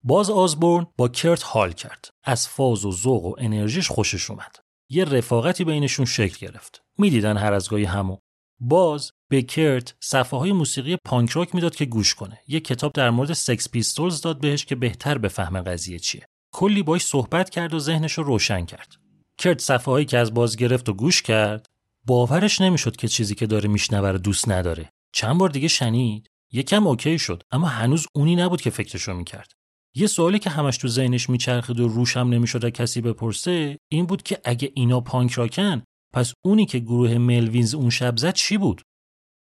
[0.05, 2.11] باز آزبورن با کرت حال کرد.
[2.25, 4.57] از فاز و ذوق و انرژیش خوشش اومد.
[4.91, 6.83] یه رفاقتی بینشون شکل گرفت.
[6.99, 8.17] می‌دیدن هر از گاهی همو
[8.65, 12.39] باز به کرت صفحه های موسیقی پانک راک می‌داد که گوش کنه.
[12.49, 16.27] یه کتاب در مورد سکس پیستولز داد بهش که بهتر بفهمه قضیه چیه.
[16.55, 18.97] کلی باش صحبت کرد و ذهنش رو روشن کرد.
[19.39, 21.67] کرت صفحه هایی که از باز گرفت و گوش کرد
[22.07, 24.91] باورش نمی‌شد که چیزی که داره میشنوه رو دوست نداره.
[25.13, 26.27] چند بار دیگه شنید.
[26.53, 29.53] یکم OK شد اما هنوز اونی نبود که فکرشو می‌کرد.
[29.95, 34.23] یه سوالی که همش تو ذهنش میچرخید و روش هم نمی‌شد کسی بپرسه این بود
[34.23, 35.83] که اگه اینا پانک راکن
[36.13, 38.83] پس اونی که گروه ملوینز اون شب زد چی بود؟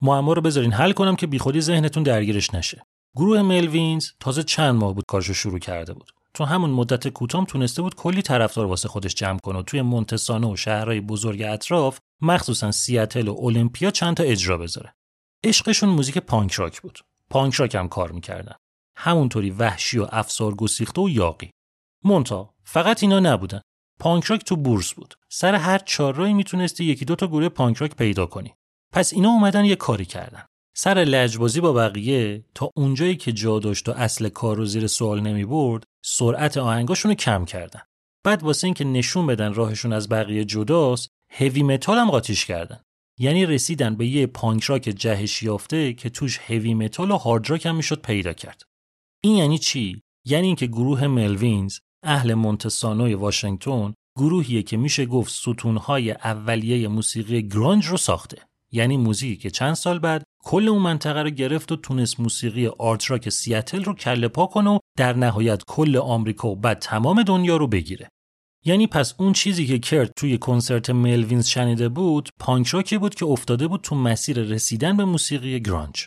[0.02, 2.82] معما رو بذارین حل کنم که بیخودی ذهنتون درگیرش نشه.
[3.16, 6.10] گروه ملوینز تازه چند ماه بود کارشو شروع کرده بود.
[6.34, 10.52] تو همون مدت کوتاه تونسته بود کلی طرفدار واسه خودش جمع کنه و توی مونتسانو
[10.52, 14.94] و شهرهای بزرگ اطراف مخصوصا سیاتل و المپیا چند تا اجرا بذاره.
[15.44, 16.98] عشقشون موزیک پانک راک بود.
[17.30, 18.54] پانک راک هم کار می‌کردن.
[18.96, 21.50] همونطوری وحشی و افسار گسیخته و یاغی.
[22.04, 23.60] منتها فقط اینا نبودن.
[24.00, 25.14] پانک راک تو بورس بود.
[25.28, 28.54] سر هر چهارراهی می‌تونستی یکی دو تا گروه پانک راک پیدا کنی.
[28.92, 30.44] پس اینا اومدن یه کاری کردن.
[30.76, 35.20] سر لجبازی با بقیه تا اونجایی که جا داشت و اصل کار رو زیر سوال
[35.20, 37.80] نمی برد سرعت آهنگاشون رو کم کردن.
[38.24, 42.80] بعد واسه اینکه نشون بدن راهشون از بقیه جداست هوی متال هم قاطیش کردن.
[43.18, 47.66] یعنی رسیدن به یه پانک راک جهش یافته که توش هوی متال و هارد راک
[47.66, 48.62] هم می‌شد پیدا کرد.
[49.22, 56.10] این یعنی چی؟ یعنی اینکه گروه ملوینز اهل مونتسانوی واشنگتن گروهیه که میشه گفت ستونهای
[56.10, 58.38] اولیه موسیقی گرانج رو ساخته.
[58.72, 63.10] یعنی موزیکی که چند سال بعد کل اون منطقه رو گرفت و تونست موسیقی آرت
[63.10, 67.56] راک سیاتل رو کله پا کنه و در نهایت کل آمریکا و بعد تمام دنیا
[67.56, 68.08] رو بگیره.
[68.64, 73.26] یعنی پس اون چیزی که کرت توی کنسرت ملوینز شنیده بود پانک راکی بود که
[73.26, 76.06] افتاده بود تو مسیر رسیدن به موسیقی گرانج.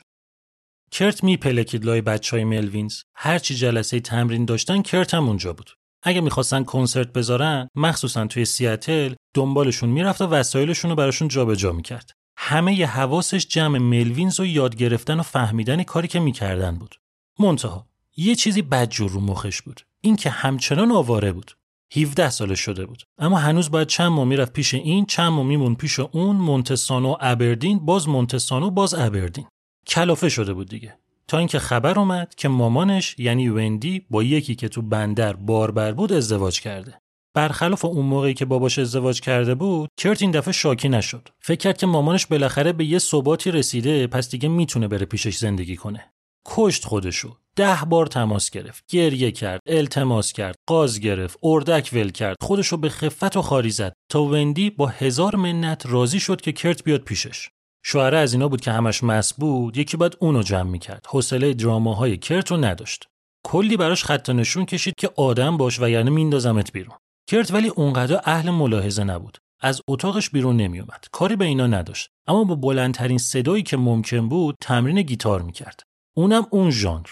[0.92, 5.70] کرت میپلکید لای بچه های ملوینز هرچی جلسه تمرین داشتن کرت هم اونجا بود.
[6.08, 12.12] اگه می‌خواستن کنسرت بذارن مخصوصا توی سیاتل دنبالشون می‌رفت و وسایلشون رو براشون جابجا می‌کرد.
[12.38, 16.96] همه ی حواسش جمع ملوینز و یاد گرفتن و فهمیدن کاری که می‌کردن بود.
[17.40, 17.88] منتها
[18.18, 19.82] یه چیزی بدجور رو مخش بود.
[20.02, 21.52] این که همچنان آواره بود.
[21.96, 23.04] 17 سالش شده بود.
[23.18, 27.80] اما هنوز باید چند ماه می‌رفت پیش این چند ماه میمون پیش اون مونتسانو ابردین
[27.80, 29.48] باز مونتسانو باز ابردین.
[29.88, 30.98] کلافه شده بود دیگه.
[31.30, 36.14] تا اینکه خبر اومد که مامانش یعنی وندی با یکی که تو بندر باربر بود
[36.14, 37.02] ازدواج کرده.
[37.36, 41.30] برخلاف اون موقعی که باباش ازدواج کرده بود کرت این دفعه شاکی نشد.
[41.40, 45.76] فکر کرد که مامانش بالاخره به یه ثباتی رسیده پس دیگه می‌تونه بره پیشش زندگی
[45.76, 46.14] کنه.
[46.46, 47.38] کشت خودشو.
[47.56, 48.84] ده بار تماس گرفت.
[48.90, 52.36] گریه کرد التماس کرد قاز گرفت اردک ول کرد.
[52.42, 53.94] خودشو به خفت و خاری زد.
[54.12, 57.50] تا وندی با هزار منت راضی شد که کرت بیاد پیشش.
[57.90, 61.06] شوهره از اینا بود که همش مس بود یکی باید اونو جمع می‌کرد.
[61.10, 63.08] حوصله دراماهای کرت رو نداشت.
[63.46, 66.98] کلی براش خط نشون کشید که آدم باش و یعنی میندازمت بیرون.
[67.30, 69.38] کرت ولی اونقدر اهل ملاحظه نبود.
[69.62, 72.10] از اتاقش بیرون نمیومد کاری به اینا نداشت.
[72.28, 75.84] اما با بلندترین صدایی که ممکن بود تمرین گیتار می‌کرد.
[76.18, 77.08] اونم اون ژانر.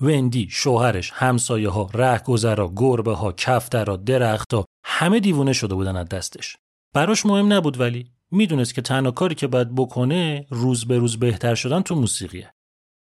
[0.00, 6.56] وندی شوهرش همسایه ها رهگذرا گربه ها کفترا درختها همه دیوونه شده بودن از دستش.
[6.94, 11.54] براش مهم نبود ولی می‌دونست که تنها کاری که باید بکنه روز به روز بهتر
[11.54, 12.54] شدن تو موسیقیه.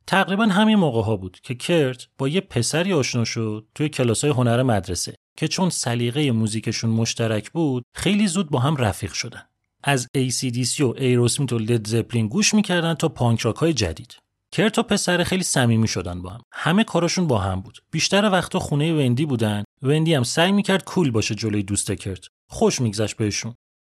[0.07, 4.63] تقریبا همین موقع ها بود که کرت با یه پسری آشنا شد توی کلاسای هنر
[4.63, 9.43] مدرسه که چون سلیقه موزیکشون مشترک بود خیلی زود با هم رفیق شدن.
[9.83, 14.17] از ACDC و ایروسمیت و لید زپلین گوش می‌کردن تا پانک های جدید.
[14.51, 16.41] کرت و پسر خیلی صمیمی شدن با هم.
[16.53, 17.77] همه کاراشون با هم بود.
[17.91, 19.63] بیشتر وقتا خونه وندی بودن.
[19.81, 22.25] وندی هم سعی می‌کرد کول باشه جلوی دوست کرت.
[22.49, 23.53] خوش میگذشت بهشون.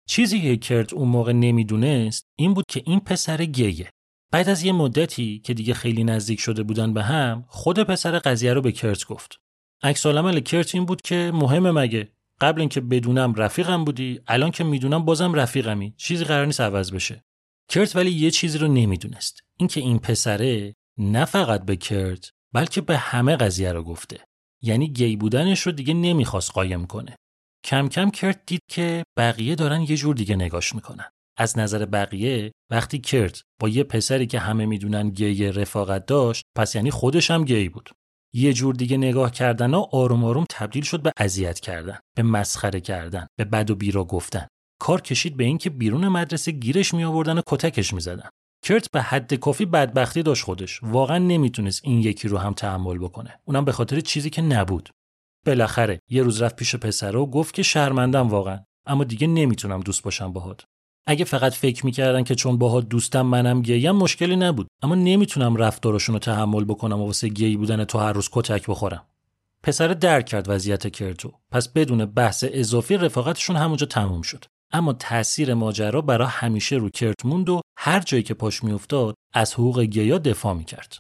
[0.08, 3.90] چیزی که کرت اون موقع نمی‌دونست این بود که این پسر گیه.
[4.32, 8.52] بعد از یه مدتی که دیگه خیلی نزدیک شده بودن به هم خود پسر قضیه
[8.52, 9.40] رو به کرت گفت.
[9.82, 12.08] عکس العمل کرت این بود که مهمه مگه؟
[12.40, 15.94] قبل اینکه بدونم رفیقم بودی الان که می‌دونم بازم رفیقمی.
[15.96, 17.24] چیزی قرار نیست عوض بشه.
[17.68, 19.40] کرت ولی یه چیزی رو نمی‌دونست.
[19.56, 24.20] اینکه این پسره نه فقط به کرت بلکه به همه قضیه رو گفته.
[24.62, 27.16] یعنی گی بودنش رو دیگه نمی‌خواست قایم کنه.
[27.64, 31.10] کم کم کرت دید که بقیه دارن یه جور دیگه نگاش می‌کنن.
[31.38, 36.74] از نظر بقیه وقتی کرت با یه پسری که همه می‌دونن گی رفاقت داشت پس
[36.74, 37.90] یعنی خودش هم گی بود.
[38.34, 42.80] یه جور دیگه نگاه کردن و آروم آروم تبدیل شد به اذیت کردن به مسخره
[42.80, 44.46] کردن به بد و بیرا گفتن.
[44.80, 48.28] کار کشید به اینکه بیرون مدرسه گیرش می آوردن و کتکش می‌زدن.
[48.64, 50.80] کرت به حد کافی بدبختی داشت خودش.
[50.82, 53.40] واقعا نمی‌تونست این یکی رو هم تحمل بکنه.
[53.44, 54.88] اونم به خاطر چیزی که نبود.
[55.46, 60.02] بالاخره یه روز رفت پیش پسره و گفت که شرمندم واقعا اما دیگه نمی‌تونم دوست
[60.02, 60.64] باشم باهات.
[61.06, 64.68] اگه فقط فکر می‌کردن که چون باهات دوستم منم گیم مشکلی نبود.
[64.82, 69.04] اما نمی‌تونم رفتارشون رو تحمل بکنم و واسه گی بودن تو هر روز کتک بخورم.
[69.62, 71.32] پسر درک کرد وضعیت کرتو.
[71.50, 74.44] پس بدون بحث اضافی رفاقتشون همونجا تموم شد.
[74.72, 79.54] اما تاثیر ماجرا برای همیشه رو کرت موند و هر جایی که پاش میافتاد از
[79.54, 80.98] حقوق گیا دفاع می‌کرد.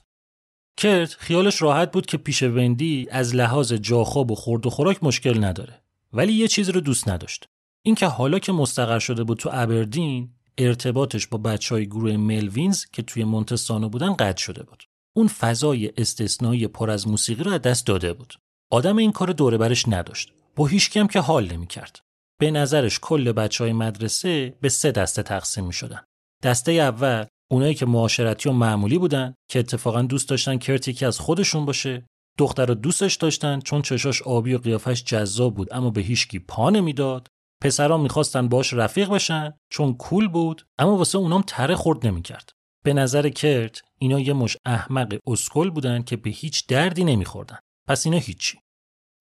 [0.78, 5.44] کرت خیالش راحت بود که پیش وندی از لحاظ جاخواب و خورد و خوراک مشکل
[5.44, 7.48] نداره ولی یه چیز رو دوست نداشت.
[7.82, 13.02] اینکه حالا که مستقر شده بود تو ابردین ارتباطش با بچه های گروه ملوینز که
[13.02, 14.84] توی مونتسانو بودن قطع شده بود.
[15.16, 18.34] اون فضای استثنایی پر از موسیقی رو از دست داده بود.
[18.70, 20.32] آدم این کار دوره برش نداشت.
[20.56, 22.00] با هیچ کم که حال نمی‌کرد.
[22.38, 26.00] به نظرش کل بچه های مدرسه به سه دسته تقسیم می شدن.
[26.42, 31.18] دسته اول اونایی که معاشرتی و معمولی بودن که اتفاقا دوست داشتن کرت یکی از
[31.18, 32.06] خودشون باشه
[32.38, 36.70] دختر رو دوستش داشتن چون چشاش آبی و قیافش جذاب بود اما به هیچکی پا
[36.70, 37.28] نمی‌داد.
[37.62, 42.50] پسرا می‌خواستن باش رفیق بشن چون کول بود اما واسه اونام تره خورد نمی‌کرد.
[42.84, 47.58] به نظر کرت اینا یه مش احمق اسکل بودن که به هیچ دردی نمیخوردن.
[47.88, 48.58] پس اینا هیچی.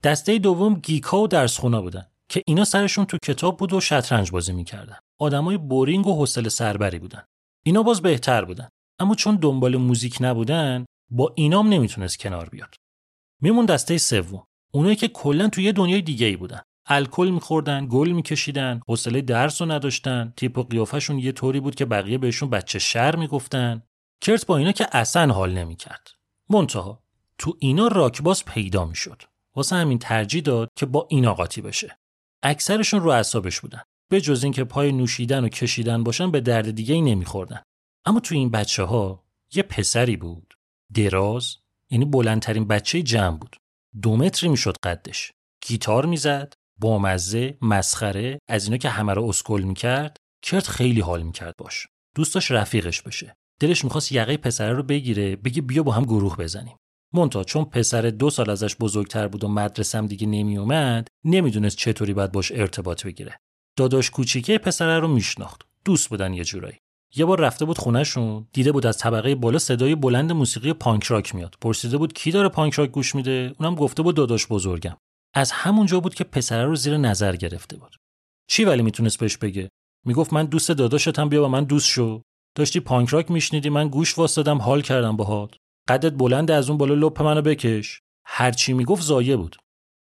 [0.04, 4.52] دسته دوم گیکا و درسخونا بودن که اینا سرشون تو کتاب بود و شطرنج بازی
[4.52, 4.96] می‌کردن.
[5.20, 7.22] آدمای بورینگ و حوصله سربری بودن.
[7.62, 8.68] اینا باز بهتر بودن.
[8.98, 12.74] اما چون دنبال موزیک نبودن با اینام نمی‌تونست کنار بیاد.
[13.40, 14.44] میمون دسته سوم.
[14.72, 16.60] اونایی که کلا توی یه دنیای دیگه ای بودن.
[16.86, 21.84] الکل میخوردن گل میکشیدن حوصله درس رو نداشتن تیپ و قیافشون یه طوری بود که
[21.84, 23.82] بقیه بهشون بچه شر می‌گفتن.
[24.20, 26.08] کرت با اینا که اصلا حال نمی‌کرد.
[26.50, 27.02] منتها
[27.38, 29.22] تو اینا راکباز پیدا می‌شد.
[29.56, 31.98] واسه همین ترجیح داد که با اینا قاطی بشه.
[32.42, 33.82] اکثرشون رو اعصابش بودن.
[34.10, 37.62] به جز اینکه پای نوشیدن و کشیدن باشن به درد دیگه ای نمیخوردن.
[38.06, 40.54] اما تو این بچه ها یه پسری بود.
[40.94, 41.56] دراز
[41.90, 43.56] یعنی بلندترین بچه جمع بود.
[44.02, 45.32] دو متری می‌شد قدش.
[45.66, 51.54] گیتار می‌زد بامزه مسخره از اینا که همه رو اسکل می‌کرد کرد خیلی حال می‌کرد
[51.58, 51.86] باش.
[52.16, 53.34] دوست داشت رفیقش بشه.
[53.60, 56.76] دلش می‌خواست یقه پسره رو بگیره بگه بیا با هم گروه بزنیم.
[57.14, 62.32] مونتا چون پسر دو سال ازش بزرگتر بود و مدرسم دیگه نمیومد نمی‌دونست چطوری باید
[62.32, 63.38] باش ارتباط بگیره.
[63.78, 65.62] داداش کوچیکه پسره رو میشناخت.
[65.84, 66.78] دوست بودن یه جورایی.
[67.16, 71.34] یه بار رفته بود خونهشون دیده بود از طبقه بالا صدای بلند موسیقی پانک راک
[71.34, 71.54] میاد.
[71.60, 74.96] پرسیده بود کی داره پانک راک گوش میده؟ اونم گفته بود داداش بزرگم.
[75.34, 77.96] از همونجا بود که پسره رو زیر نظر گرفته بود.
[78.50, 79.68] چی ولی می‌تونست بهش بگه؟
[80.06, 82.22] می‌گفت من دوست داداشتم بیا با من دوست شو.
[82.54, 85.54] داشتی پانک راک میشنیدی من گوش واسدادم حال کردم باهات.
[85.88, 88.00] قدت بلند از اون بالا لپ منو بکش.
[88.26, 89.56] هرچی می‌گفت زایه بود.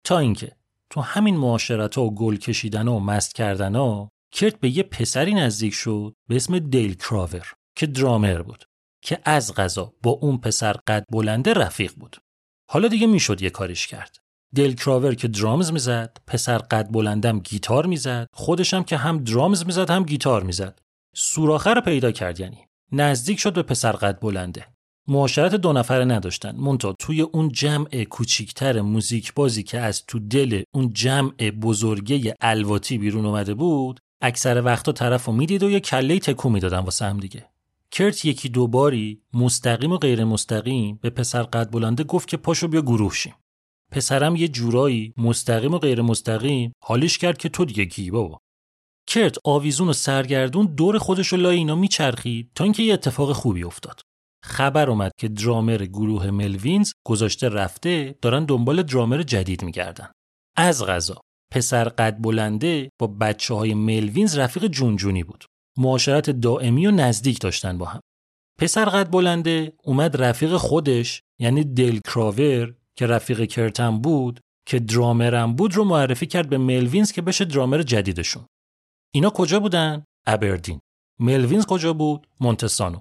[0.04, 0.52] تا اینکه
[0.90, 5.74] تو همین معاشرت و گل کشیدن و مست کردن ها کرت به یه پسری نزدیک
[5.74, 8.64] شد به اسم دیل کراور که درامر بود
[9.02, 12.16] که از غذا با اون پسر قد بلنده رفیق بود.
[12.70, 14.16] حالا دیگه می‌شد یه کاریش کرد.
[14.54, 19.90] دل کراور که درامز می‌زد پسر قد بلندم گیتار می‌زد خودشم که هم درامز می‌زد
[19.90, 20.78] هم گیتار می‌زد.
[21.14, 22.58] سوراخه رو پیدا کرد یعنی.
[22.92, 24.66] نزدیک شد به پسر قد بلنده.
[25.08, 26.56] معاشرت دو نفره نداشتن.
[26.56, 32.98] مونتا توی اون جمع کوچیکتر موزیک بازی که از تو دل اون جمع بزرگه الواتی
[32.98, 37.20] بیرون اومده بود اکثر وقتا طرف رو می‌دید و یه کله تکو می‌دادن واسه هم
[37.20, 37.48] دیگه.
[37.90, 42.68] کرت یکی دو باری مستقیم و غیر مستقیم به پسر قد بلنده گفت که پاشو
[42.68, 43.34] بیا گروه شیم.
[43.92, 48.38] پسرم یه جورایی مستقیم و غیر مستقیم حالیش کرد که تو دیگه کی بابا.
[49.06, 53.64] کرت آویزون و سرگردون دور خودش رو لای اینا میچرخید تا اینکه یه اتفاق خوبی
[53.64, 54.00] افتاد.
[54.42, 60.08] خبر اومد که درامر گروه ملوینز گذاشته رفته دارن دنبال درامر جدید میگردن.
[60.56, 61.20] از غذا.
[61.52, 65.44] پسر قد بلنده با بچه های ملوینز رفیق جونجونی بود.
[65.78, 68.00] معاشرت دائمی و نزدیک داشتن با هم.
[68.58, 75.54] پسر قد بلنده اومد رفیق خودش یعنی دل کراور که رفیق کرتم بود که درامرم
[75.56, 78.46] بود رو معرفی کرد به ملوینز که بشه درامر جدیدشون.
[79.14, 80.80] اینا کجا بودن؟ ابردین.
[81.20, 83.00] ملوینز کجا بود؟ مونتسانو.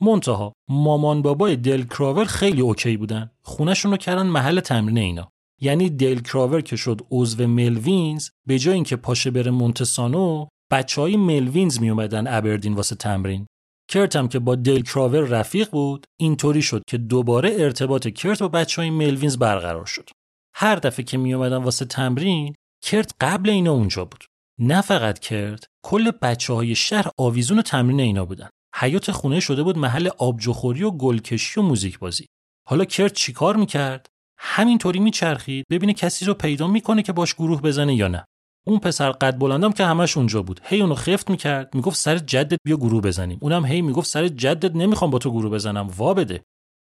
[0.00, 3.30] منتها مامان بابای دل کراور خیلی OK بودن.
[3.42, 5.28] خونشون رو کردن محل تمرین اینا.
[5.60, 11.16] یعنی دل کراور که شد عضو ملوینز به جای اینکه پاشه بره مونتسانو بچه های
[11.16, 13.46] ملوینز می اومدن ابردین واسه تمرین.
[13.88, 18.48] کرت هم که با دل کراور رفیق بود اینطوری شد که دوباره ارتباط کرت با
[18.48, 20.10] بچه های ملوینز برقرار شد.
[20.54, 24.24] هر دفعه که می اومدن واسه تمرین کرت قبل اینا اونجا بود.
[24.60, 28.48] نه فقط کرت کل بچه های شهر آویزون تمرین اینا بودن.
[28.78, 32.26] حیات خونه شده بود محل آبجوخوری و گلکشی و موزیک بازی
[32.68, 34.06] حالا کرت چیکار می‌کرد؟
[34.38, 38.24] همینطوری میچرخید ببینه کسی رو پیدا می‌کنه که باش گروه بزنه یا نه.
[38.66, 42.58] اون پسر قد بلندم که همش اونجا بود هی اونو خفت می‌کرد می‌گفت سر جدت
[42.64, 43.38] بیا گروه بزنیم.
[43.40, 46.42] اونم هی می‌گفت سر جدت نمی‌خوام با تو گروه بزنم وا بده.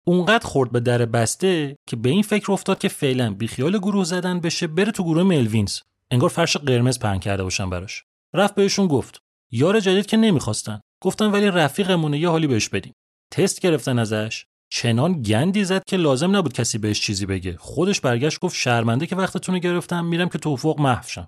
[0.08, 4.40] اونقدر خورد به در بسته که به این فکر افتاد که فعلا بیخیال گروه زدن
[4.40, 5.80] بشه بره تو گروه ملوینز.
[6.12, 8.04] انگار فرش قرمز پهن کرده باشن براش.
[8.34, 9.20] رفت بهشون گفت
[9.52, 10.80] یار جدید که نمی‌خواستن.
[11.02, 12.93] گفتن ولی رفیقمونه یه حالی بهش بدیم.
[13.32, 17.58] تست گرفتن ازش چنان گندی زد که لازم نبود کسی بهش چیزی بگه.
[17.58, 21.28] خودش برگشت گفت شرمنده که وقتتون رو گرفتم میرم که توفق محو شم.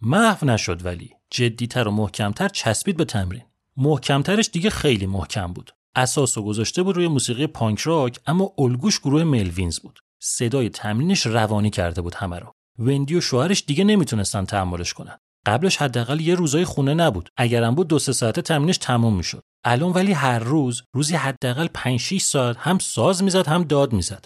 [0.00, 1.10] محو نشد ولی.
[1.30, 3.42] جدیتر و محکمتر چسبید به تمرین.
[3.76, 5.74] محکمترش دیگه خیلی محکم بود.
[5.94, 10.00] اساس و گذاشته بود روی موسیقی پانک راک اما الگوش گروه ملوینز بود.
[10.22, 12.52] صدای تمرینش روانی کرده بود همه رو.
[12.78, 15.18] وندی و شوهرش دیگه نمی‌تونستن تحملش کنن.
[15.46, 17.28] قبلش حداقل یه روزای خونه نبود.
[17.36, 19.42] اگرم بود دو سه ساعته تمرینش تموم می‌شد.
[19.64, 24.24] الان ولی هر روز روزی حداقل 5 6 ساعت هم ساز می‌زد هم داد می‌زد.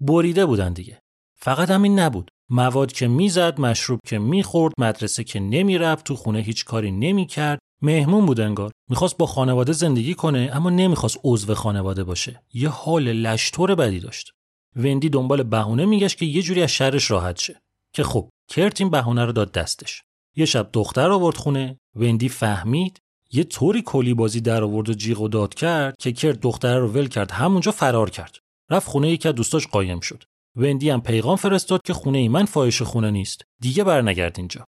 [0.00, 1.00] بریده بودن دیگه.
[1.40, 2.30] فقط همین نبود.
[2.50, 7.58] مواد که می‌زد مشروب که می‌خورد مدرسه که نمی‌رفت تو خونه هیچ کاری نمی‌کرد.
[7.82, 8.72] مهمون بود انگار.
[8.90, 12.42] می‌خواست با خانواده زندگی کنه اما نمی‌خواست عضو خانواده باشه.
[12.54, 14.30] یه حال لشتور بدی داشت.
[14.76, 17.60] وندی دنبال بهونه میگشت که یه جوری از شرش راحت شه.
[17.92, 20.02] که خب کرت این بهونه رو داد دستش.
[20.38, 25.20] یه شب دختر آورد خونه وندی فهمید یه طوری کلی بازی در آورد و جیغ
[25.20, 28.36] و داد کرد که کرد دختر رو ول کرد همونجا فرار کرد.
[28.70, 30.24] رفت خونه یکی از دوستاش قایم شد.
[30.56, 34.64] وندی هم پیغام فرستاد که خونه ای من فایش خونه نیست دیگه برنگرد اینجا.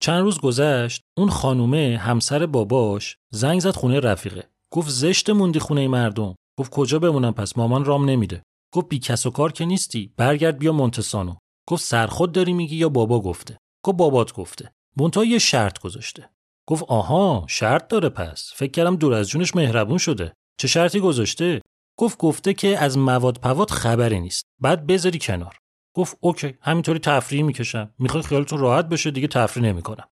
[0.00, 4.48] چند روز گذشت اون خانومه همسر باباش زنگ زد خونه رفیقه.
[4.72, 6.34] گفت زشت موندی خونه مردم.
[6.58, 8.42] گفت کجا بمونم پس؟ مامان رام نمیده.
[8.74, 11.34] گفت بی کس و کار که نیستی برگرد بیا مونتسانو.
[11.68, 14.72] گفت سرخود داری میگی یا بابا گفته؟ گفت بابات گفته.
[14.96, 16.30] مونتا یه شرط گذاشته.
[16.66, 18.52] گفت آها شرط داره پس.
[18.54, 20.32] فکر کردم دور از جونش مهربون شده.
[20.58, 21.60] چه شرطی گذاشته؟
[21.98, 24.44] گفت گفته که از مواد پواد خبری نیست.
[24.60, 25.56] بعد بذاری کنار.
[25.96, 27.94] گفت اوکی همینطوری تفریح می‌کشم.
[27.98, 30.08] می‌خوای خیالتون راحت بشه دیگه تفریح نمی‌کنم.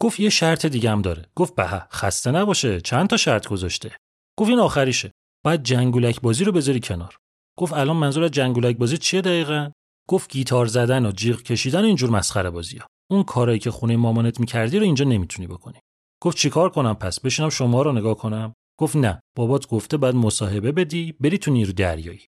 [0.00, 1.24] گفت یه شرط دیگه هم داره.
[1.34, 2.80] گفت به خسته نباشه.
[2.80, 3.96] چند تا شرط گذاشته؟
[4.38, 5.10] گفت این آخریشه.
[5.44, 7.16] بعد جنگولک بازی رو بذاری کنار.
[7.58, 9.70] گفت الان منظور از جنگولک بازی چیه دقیقا؟
[10.08, 12.80] گفت گیتار زدن و جیغ کشیدن اینجور مسخره بازی.
[13.10, 15.78] اون کارایی که خونه مامانت می‌کردی رو اینجا نمی‌تونی بکنی.
[16.22, 18.52] گفت چیکار کنم پس؟ بشینم شما رو نگاه کنم.
[18.80, 19.20] گفت نه.
[19.36, 22.26] بابات گفته بعد مصاحبه بدی بری تو نیرو دریایی.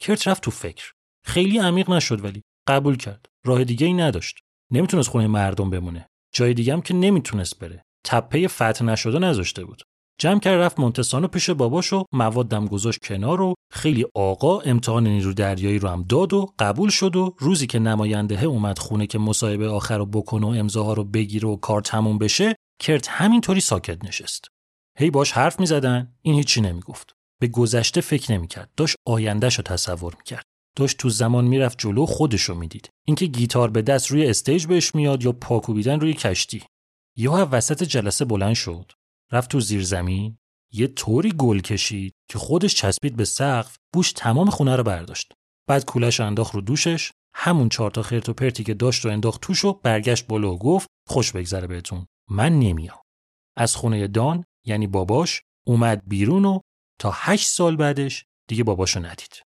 [0.00, 0.92] کرت رفت تو فکر.
[1.26, 3.26] خیلی عمیق نشد ولی قبول کرد.
[3.46, 4.38] راه دیگه ای نداشت.
[4.72, 6.06] نمی‌تونست خونه مردم بمونه.
[6.34, 7.82] جای دیگه هم که نمی‌تونست بره.
[8.06, 9.82] تپه فتح نشده نذاشته بود.
[10.20, 15.32] جمع کرد رفت مونتسانو پیش باباش و موادم گذاشت کنار و خیلی آقا امتحان نیرو
[15.32, 19.68] دریایی رو هم داد و قبول شد و روزی که نماینده اومد خونه که مصاحبه
[19.68, 24.48] آخر رو بکنه و امضاها رو بگیره و کار تموم بشه کرت همینطوری ساکت نشست.
[24.98, 27.12] هی باش حرف می‌زدن این هیچی نمی‌گفت.
[27.40, 28.70] به گذشته فکر نمی‌کرد.
[28.76, 30.44] داشت آیندهش رو تصور می‌کرد.
[30.76, 32.90] داشت تو زمان می‌رفت جلو خودش رو می‌دید.
[33.06, 36.62] اینکه گیتار به دست روی استیج بهش میاد یا پاکوبیدن روی کشتی.
[37.16, 38.92] یا وسط جلسه بلند شد.
[39.32, 40.38] رفت تو زیر زمین
[40.72, 45.32] یه طوری گل کشید که خودش چسبید به سقف بوش تمام خونه رو برداشت.
[45.68, 49.40] بعد کولش انداخت رو دوشش همون چهار تا خرت و پرتی که داشت رو انداخت
[49.40, 52.98] توش و برگشت بالا و گفت خوش بگذره بهتون من نمیام.
[53.56, 56.60] از خونه دان یعنی باباش اومد بیرون و
[57.00, 59.47] تا هشت سال بعدش دیگه باباشو ندید.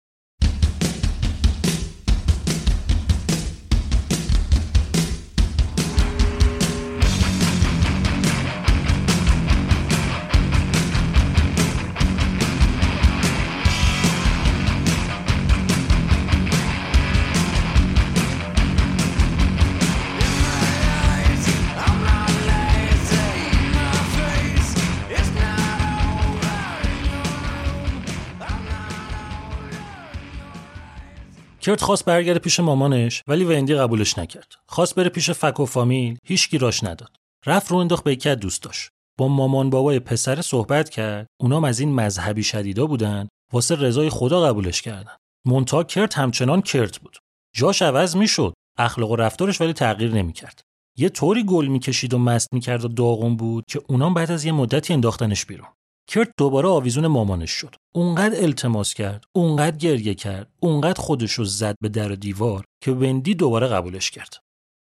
[31.61, 34.55] کرت خواست برگرده پیش مامانش ولی وندی قبولش نکرد.
[34.67, 37.15] خواست بره پیش فک و فامیل، هیچکی راش نداد.
[37.45, 38.89] رفت رو انداخت به یکی دوست داشت.
[39.19, 41.27] با مامان بابای پسر صحبت کرد.
[41.41, 43.27] اونام از این مذهبی شدیدا بودن.
[43.53, 45.15] واسه رضای خدا قبولش کردن.
[45.47, 47.17] مونتا کرت همچنان کرت بود.
[47.55, 48.53] جاش عوض می‌شد.
[48.77, 50.61] اخلاق و رفتارش ولی تغییر نمی‌کرد.
[50.97, 54.51] یه طوری گل می‌کشید و مست می‌کرد و داغون بود که اونام بعد از یه
[54.51, 55.67] مدتی انداختنش بیرون.
[56.13, 57.75] کرت دوباره آویزون مامانش شد.
[57.95, 62.91] اونقدر التماس کرد، اونقدر گریه کرد، اونقدر خودش رو زد به در و دیوار که
[62.91, 64.37] وندی دوباره قبولش کرد.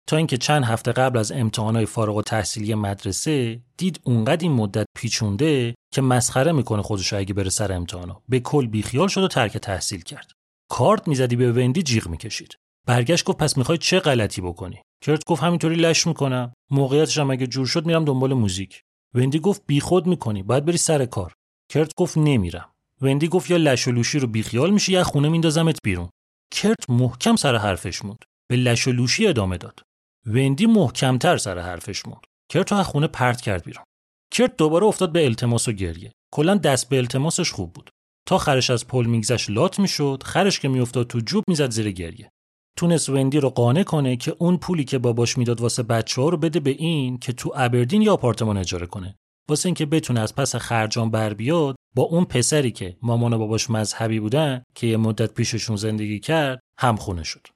[0.08, 4.86] تا اینکه چند هفته قبل از امتحانات فارغ و تحصیلی مدرسه دید اونقدر این مدت
[4.98, 9.58] پیچونده که مسخره می‌کنه خودش اگه بره سر امتحانا به کل بیخیال شد و ترک
[9.58, 10.32] تحصیل کرد.
[10.72, 12.56] کارت می‌زدی به وندی جیغ می‌کشید.
[12.88, 16.54] برگشت گفت پس می‌خوای چه غلطی بکنی؟ کرت گفت همینطوری لش می‌کنم.
[16.72, 18.84] موقعیتش هم اگه جور شد میرم دنبال موزیک.
[19.14, 21.34] وندی گفت بیخود می‌کنی باید بری سر کار.
[21.70, 22.70] کرت گفت نمیرم.
[23.02, 26.10] وندی گفت یا لش و لوشی رو بیخیال میشی یا خونه میندازمت بیرون.
[26.52, 28.26] کرت محکم سر حرفش موند.
[28.50, 29.82] به لش و لوشی ادامه داد.
[30.26, 32.22] وندی محکمتر سر حرفش موند.
[32.50, 33.86] کرت از خونه پرت کرد بیرون.
[34.32, 36.12] کرت دوباره افتاد به التماس و گریه.
[36.34, 37.90] کلا دست به التماسش خوب بود.
[38.28, 42.32] تا خرش از پل میگذشت لات می‌شد خرش که میافتاد تو جوب می‌زد زیر گریه.
[42.80, 46.38] تونست وندی رو قانع کنه که اون پولی که باباش می‌داد واسه بچه ها رو
[46.38, 49.16] بده به این که تو ابردین یا آپارتمان اجاره کنه.
[49.50, 53.70] واسه اینکه بتونه از پس خرجان بر بیاد با اون پسری که مامان و باباش
[53.70, 57.48] مذهبی بودن که یه مدت پیششون زندگی کرد همخونه شد.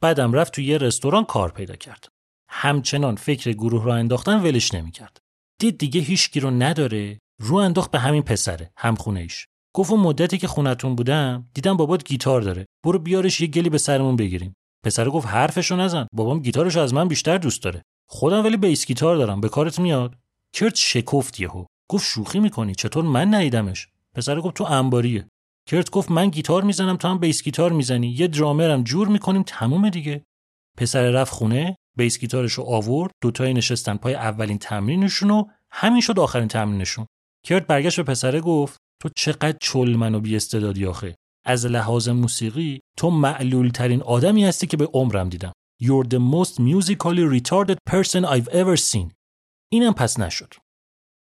[0.00, 2.08] بعدم رفت تو یه رستوران کار پیدا کرد.
[2.48, 5.18] همچنان فکر گروه را انداختن ولش نمی‌کرد.
[5.60, 10.46] دید دیگه هیچکی رو نداره رو انداخت به همین پسره همخونه ایش گفت مدتی که
[10.46, 12.66] خونتون بودم دیدم بابات گیتار داره.
[12.84, 14.54] برو بیارش یه گلی به سرمون بگیریم.
[14.84, 16.06] پسر گفت حرفشو نزن.
[16.12, 17.82] بابام گیتارش از من بیشتر دوست داره.
[18.08, 19.40] خودم ولی بیس گیتار دارم.
[19.40, 20.14] به کارت میاد.
[20.52, 21.64] کرت شکفت یهو.
[21.90, 22.74] گفت شوخی می‌کنی.
[22.74, 25.28] چطور من ندیدمش؟ پسر گفت تو انباریه.
[25.66, 28.08] کرت گفت من گیتار می‌زنم تو هم بیس گیتار می‌زنی.
[28.08, 30.24] یه درامرم جور می‌کنیم تموم دیگه.
[30.78, 36.18] پسر رفت خونه بیس گیتارش رو آورد دوتایی نشستن پای اولین تمرینشون و همین شد
[36.18, 37.06] آخرین تمرینشون.
[37.46, 41.16] کرت برگشت به پسره گفت تو چقدر چلمن و بیاستعدادی آخه.
[41.44, 45.52] از لحاظ موسیقی تو معلول ترین آدمی هستی که به عمرم دیدم.
[45.82, 49.12] You're the most musically retarded person I've ever seen.
[49.72, 50.54] اینم پس نشد.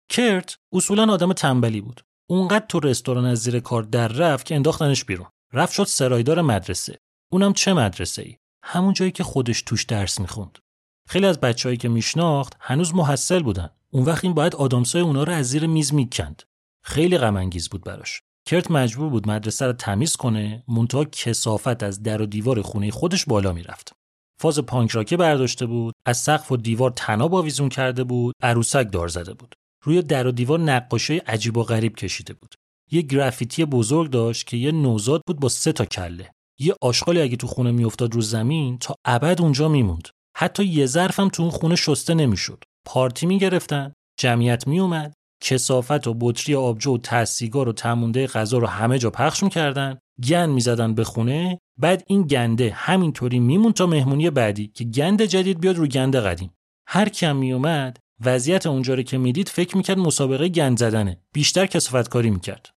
[0.09, 2.01] کرت اصولا آدم تنبلی بود.
[2.29, 5.27] اونقدر تو رستوران از زیر کار در رفت که انداختنش بیرون.
[5.53, 6.97] رفت شد سرایدار مدرسه.
[7.31, 10.59] اونم چه مدرسه ای همون جایی که خودش توش درس می‌خوند.
[11.07, 13.69] خیلی از بچههایی که میشناخت هنوز محصل بودن.
[13.89, 16.43] اون وقت این باید آدامسای اونا رو از زیر میز می‌کند.
[16.83, 18.21] خیلی غم بود براش.
[18.45, 23.25] کرت مجبور بود مدرسه رو تمیز کنه منتها کسافت از در و دیوار خونه خودش
[23.25, 23.93] بالا می‌رفت.
[24.41, 29.07] فاز پانک راکه برداشته بود از سقف و دیوار تناب آویزون کرده بود عروسک دار
[29.07, 29.55] زده بود.
[29.85, 32.55] روی در و دیوار نقاشی عجیب و غریب کشیده بود.
[32.91, 36.31] یه گرافیتی بزرگ داشت که یه نوزاد بود با سه تا کله.
[36.59, 40.07] یه آشغالی اگه تو خونه میافتاد رو زمین تا ابد اونجا میموند.
[40.37, 42.63] حتی یه ظرفم تو اون خونه شسته نمی‌شد.
[42.85, 45.13] پارتی می‌گرفتن جمعیت میومد
[45.43, 49.97] کسافت و بطری آبجو و تسیگار و تمونده غذا رو همه جا پخش می‌کردن
[50.27, 55.59] گند می‌زدن به خونه بعد این گنده همینطوری میمون تا مهمونی بعدی که گند جدید
[55.59, 56.51] بیاد رو گند قدیم.
[56.87, 62.09] هر کم میومد وضعیت اونجا رو که می‌دید فکر می‌کرد مسابقه گند زدنه بیشتر کسافت
[62.09, 62.69] کاری می‌کرد.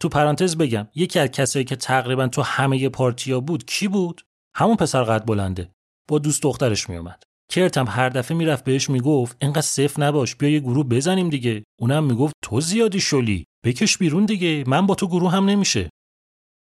[0.00, 4.22] تو پرانتز بگم یکی از کسایی که تقریبا تو همه پارتیا بود کی بود؟
[4.56, 5.70] همون پسر قد بلنده.
[6.08, 7.22] با دوست دخترش میومد
[7.54, 11.64] کرت هم هر دفعه می‌رفت بهش می‌گفت انقدر صف نباش بیا یه گروه بزنیم دیگه.
[11.80, 15.90] اونم می‌گفت تو زیادی شلی بکش بیرون دیگه من با تو گروه هم نمیشه.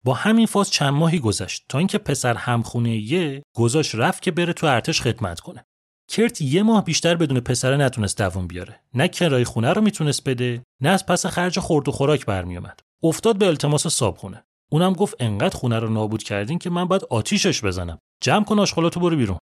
[0.04, 4.52] با همین فاز چند ماهی گذشت تا اینکه پسر همخونه یه گذاشت رفت که بره
[4.52, 5.64] تو ارتش خدمت کنه.
[6.10, 8.80] کرت یه ماه بیشتر بدون پسره نتونست دووم بیاره.
[8.94, 13.38] نه کرای خونه رو می‌تونست بده نه از پس خرج خورد و خوراک برمیومد افتاد
[13.38, 14.44] به التماس صابخونه.
[14.72, 17.98] اونم گفت انقدر خونه رو نابود کردین که من باید آتیشش بزنم.
[18.22, 19.38] جمع کن آشغالاتو برو بیرون.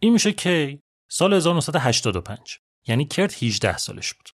[0.00, 2.58] این میشه کی؟ سال 1985
[2.88, 4.28] یعنی کرت 18 سالش بود.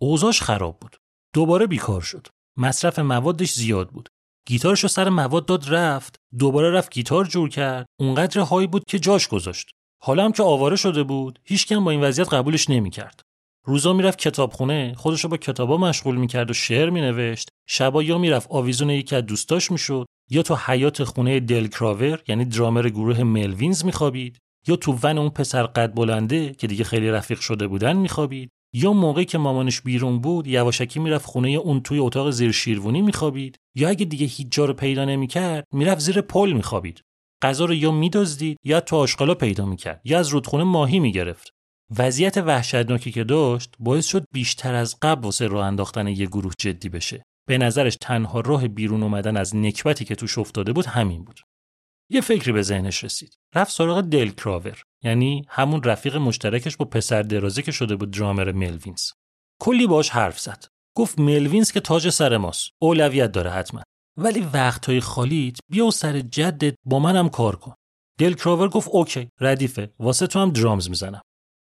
[0.00, 0.96] اوضاعش خراب بود.
[1.34, 2.26] دوباره بیکار شد.
[2.56, 4.08] مصرف موادش زیاد بود.
[4.46, 6.16] گیتارش رو سر مواد داد رفت.
[6.38, 7.86] دوباره رفت گیتار جور کرد.
[8.00, 9.70] اونقدر هایی بود که جاش گذاشت.
[10.02, 13.20] حالا هم که آواره شده بود هیچکم با این وضعیت قبولش نمی‌کرد.
[13.66, 17.48] روزا می‌رفت کتابخونه خودش با کتابا مشغول می‌کرد و شعر مینوشت.
[17.68, 22.44] شبا یا می‌رفت آویزون یکی از دوستاش می‌شد یا تو حیات خونه دل کراور یعنی
[22.44, 24.38] درامر گروه ملوینز میخوابید.
[24.66, 28.92] یا تو ون اون پسر قد بلنده که دیگه خیلی رفیق شده بودن میخوابید یا
[28.92, 33.88] موقعی که مامانش بیرون بود یواشکی می‌رفت خونه اون توی اتاق زیر شیروانی میخوابید یا
[33.88, 37.00] اگه دیگه هیچ جا رو پیدا نمی‌کرد می‌رفت زیر پل میخوابید.
[37.42, 41.50] غذا رو یا میدزدید یا تو آشغالا پیدا می‌کرد یا از رودخونه ماهی می‌گرفت.
[41.98, 46.88] وضعیت وحشتناکی که داشت باعث شد بیشتر از قبل واسه راه انداختن یه گروه جدی
[46.88, 47.22] بشه.
[47.48, 51.40] به نظرش تنها راه بیرون اومدن از نکبتی که توش افتاده بود همین بود.
[52.10, 53.38] یه فکری به ذهنش رسید.
[53.54, 58.52] رفت سراغ دل کراور یعنی همون رفیق مشترکش با پسر درازه که شده بود درامر
[58.52, 59.10] ملوینز.
[59.60, 60.64] کلی باش حرف زد.
[60.96, 62.70] گفت ملوینز که تاج سر ماست.
[62.82, 63.82] اولویت داره حتما.
[64.18, 67.74] ولی وقتهای خالیت بیا و سر جدت با منم کار کن.
[68.18, 69.94] دل کراور گفت OK ردیفه.
[69.98, 71.20] واسه تو هم drums می‌زنم.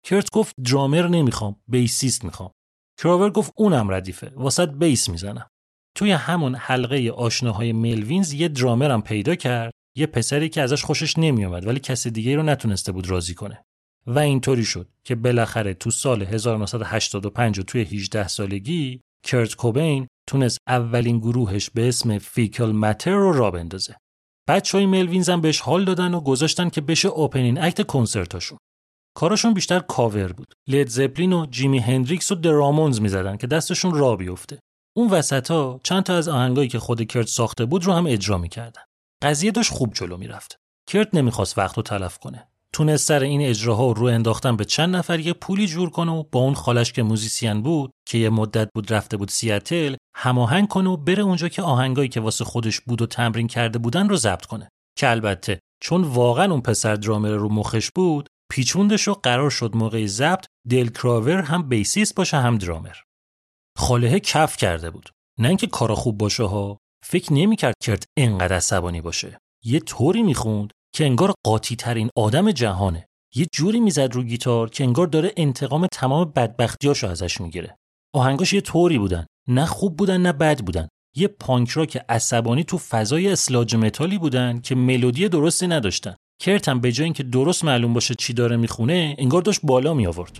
[0.06, 2.52] کرت گفت درامر نمی‌خوام bassist می‌خوام.
[3.00, 4.32] کراور گفت اونم ردیفه.
[4.36, 5.48] واست bass می‌زنم.
[5.96, 11.68] توی همون حلقه آشناهای ملوینز یه درامرم پیدا کرد یه پسری که ازش خوشش نمیومد
[11.68, 13.64] ولی کسی دیگه رو نتونسته بود راضی کنه
[14.08, 20.58] و اینطوری شد که بالاخره تو سال 1985 و توی 18 سالگی کرت کوبین تونست
[20.68, 23.96] اولین گروهش به اسم Fecal Matter رو راه بندازه.
[24.50, 28.58] بچه های ملوینز هم بهش حال دادن و گذاشتن که بشه opening act کنسرتاشون.
[29.18, 30.54] کاراشون بیشتر کاور بود.
[30.68, 34.60] لید زپلین و جیمی هندریکس و the Ramones می‌زدن که دستشون راه بیفته.
[34.98, 38.38] اون وسط ها چند تا از آهنگایی که خود کرت ساخته بود رو هم اجرا
[38.38, 38.82] می‌کردن.
[39.22, 40.60] قضیه داشت خوب جلو می‌رفت.
[40.88, 42.48] کرت نمی‌خواست وقت رو تلف کنه.
[42.74, 46.40] تونست سر این اجراها رو انداختن به چند نفر یه پولی جور کنه و با
[46.40, 50.98] اون خاله‌ش که musician بود که یه مدت بود رفته بود سیاتل هماهنگ کنه و
[50.98, 54.70] بره اونجا که آهنگایی که واسه خودش بود و تمرین کرده بودن رو ضبط کنه
[54.98, 60.06] که البته چون واقعا اون پسر درامر رو مخش بود پیچوندش و قرار شد موقع
[60.06, 62.96] ضبط دل کراور هم بیسیست باشه هم درامر
[63.78, 65.10] خاله کف کرده بود
[65.40, 69.38] نه اینکه کارا خوب باشه ها فکر نمی‌کرد کرد انقدر عصبانی باشه.
[69.66, 73.06] یه طوری می‌خوند که انگار قاطی ترین آدم جهانه.
[73.36, 77.76] یه جوری می‌زد رو گیتار که انگار داره انتقام تمام بدبختیاشو ازش می‌گیره.
[78.16, 79.26] آهنگاش یه طوری بودن.
[79.48, 80.88] نه خوب بودن نه بد بودن.
[81.16, 86.16] یه پانک راک عصبانی تو فضای اسلاج متالی بودن که ملودی درستی نداشتن.
[86.42, 90.40] کرتم به جای اینکه درست معلوم باشه چی داره می‌خونه انگار داشت بالا می آورد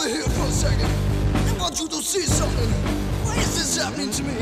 [0.00, 0.90] over here for a second.
[1.48, 2.70] I want you to see something.
[3.24, 4.34] Why is this happening to me?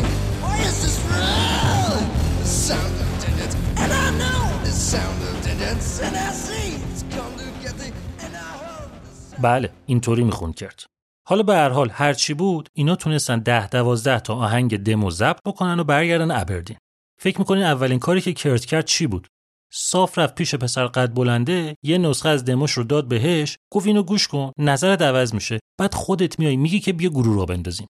[0.43, 1.99] Why is this real?
[2.41, 7.03] The sound of digits, and I know the sound of digits, and I see it's
[7.15, 7.91] come together,
[8.25, 8.91] and I heard
[9.33, 10.92] the بله اینطوری میخون کرد
[11.28, 15.40] حالا به هر حال هر چی بود اینا تونستن ده دوازده تا آهنگ دمو ضبط
[15.46, 16.78] بکنن و برگردن ابردین.
[17.22, 19.28] فکر می‌کنین اولین کاری که کرت کرد چی بود؟
[19.76, 24.04] صاف رفت پیش پسر قد بلنده یه نسخه از دموش رو داد بهش گفت اینو
[24.04, 25.60] گوش کن نظرت عوض میشه.
[25.80, 27.88] بعد خودت میای میگی که بیا گروه رو بندازیم.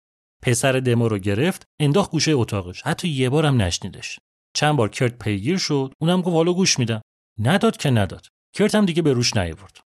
[0.43, 2.82] پسر دمو رو گرفت انداخت گوشه اتاقش.
[2.82, 4.19] حتی یه بارم نشنیدش.
[4.55, 7.01] چند بار کرت پیگیر شد اونم گفت حالا گوش میدم.
[7.39, 8.27] نداد که نداد.
[8.53, 9.85] کرت هم دیگه به روش نیاورد.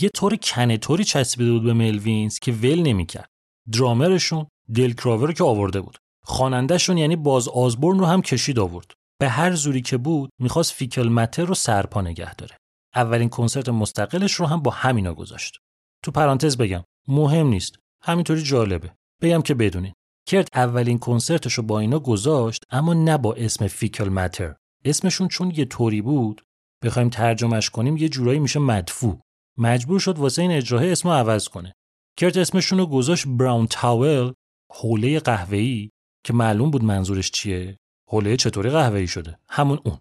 [0.00, 3.30] یه طور کنه طوری چسبیده بود به ملوینز که ول نمی‌کرد.
[3.72, 5.98] درامرشون دل کراور که آورده بود.
[6.24, 8.92] خوانندهشون یعنی باز آزبورن رو هم کشید آورد.
[9.20, 12.56] به هر زوری که بود می‌خواست فیکل متر رو سرپا نگه داره.
[12.94, 15.58] اولین کنسرت مستقلش رو هم با همینا گذاشت.
[16.04, 17.78] تو پرانتز بگم مهم نیست.
[18.02, 18.92] همینطوری جالبه.
[19.22, 19.92] بگم که بدونین.
[20.28, 24.54] کرد اولین کنسرتش رو با اینا گذاشت اما نه با اسم فیکل متر
[24.84, 26.42] اسمشون چون یه طوری بود
[26.84, 29.20] بخوایم ترجمهش کنیم یه جورایی میشه مدفوع.
[29.58, 31.74] مجبور شد واسه این اجراه اسمو عوض کنه.
[32.18, 34.32] کرت اسمشون رو گذاشت براون تاول
[34.72, 35.90] حوله قهوه‌ای
[36.24, 37.78] که معلوم بود منظورش چیه.
[38.10, 39.98] حوله چطوری قهوه‌ای شده؟ همون اون.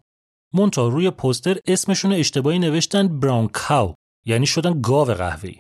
[0.54, 5.56] مونتا روی پوستر اسمشون اشتباهی نوشتن براون کاو یعنی شدن گاو قهوه‌ای.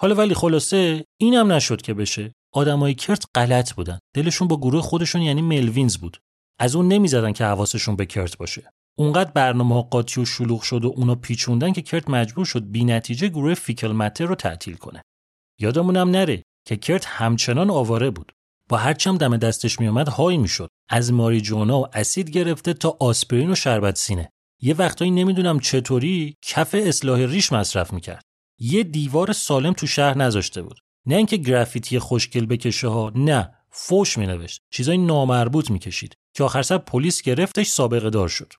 [0.00, 2.32] حالا ولی خلاصه اینم نشد که بشه.
[2.52, 3.98] آدمای کرت غلط بودن.
[4.14, 6.20] دلشون با گروه خودشون یعنی ملوینز بود.
[6.58, 8.72] از اون نمی‌زدن که حواسشون به کرت باشه.
[8.98, 12.84] اونقدر برنامه ها قاطی و شلوغ شد و اونا پیچوندن که کرت مجبور شد بی
[12.84, 15.02] نتیجه گروه فیکل متر رو تعطیل کنه.
[15.58, 18.32] یادمونم نره که کرت همچنان آواره بود.
[18.68, 20.68] با هرچم دم دستش میومد های می‌شد.
[20.88, 24.28] از ماریجونا و اسید گرفته تا آسپرین و شربت سینه.
[24.62, 28.22] یه وقتایی نمی‌دونم چطوری کف اصلاح ریش مصرف می‌کرد.
[28.58, 30.78] یه دیوار سالم تو شهر نذاشته بود.
[31.06, 34.60] نه اینکه گرافیتی خوشگل بکشه ها نه فوش مینوشت.
[34.70, 36.14] چیزای نامربوط می‌کشید.
[36.34, 38.52] که آخر سر پلیس گرفتش سابقه دار شد.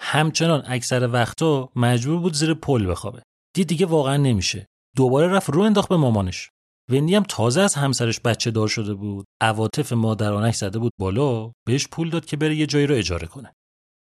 [0.00, 3.22] همچنان اکثر وقتا مجبور بود زیر پل بخوابه.
[3.54, 4.66] دید دیگه واقعا نمیشه.
[4.96, 6.50] دوباره رفت رو انداخت به مامانش.
[6.90, 9.26] وندی هم تازه از همسرش بچه دار شده بود.
[9.40, 13.52] عواطف مادرانش زده بود بالا بهش پول داد که بره یه جایی رو اجاره کنه.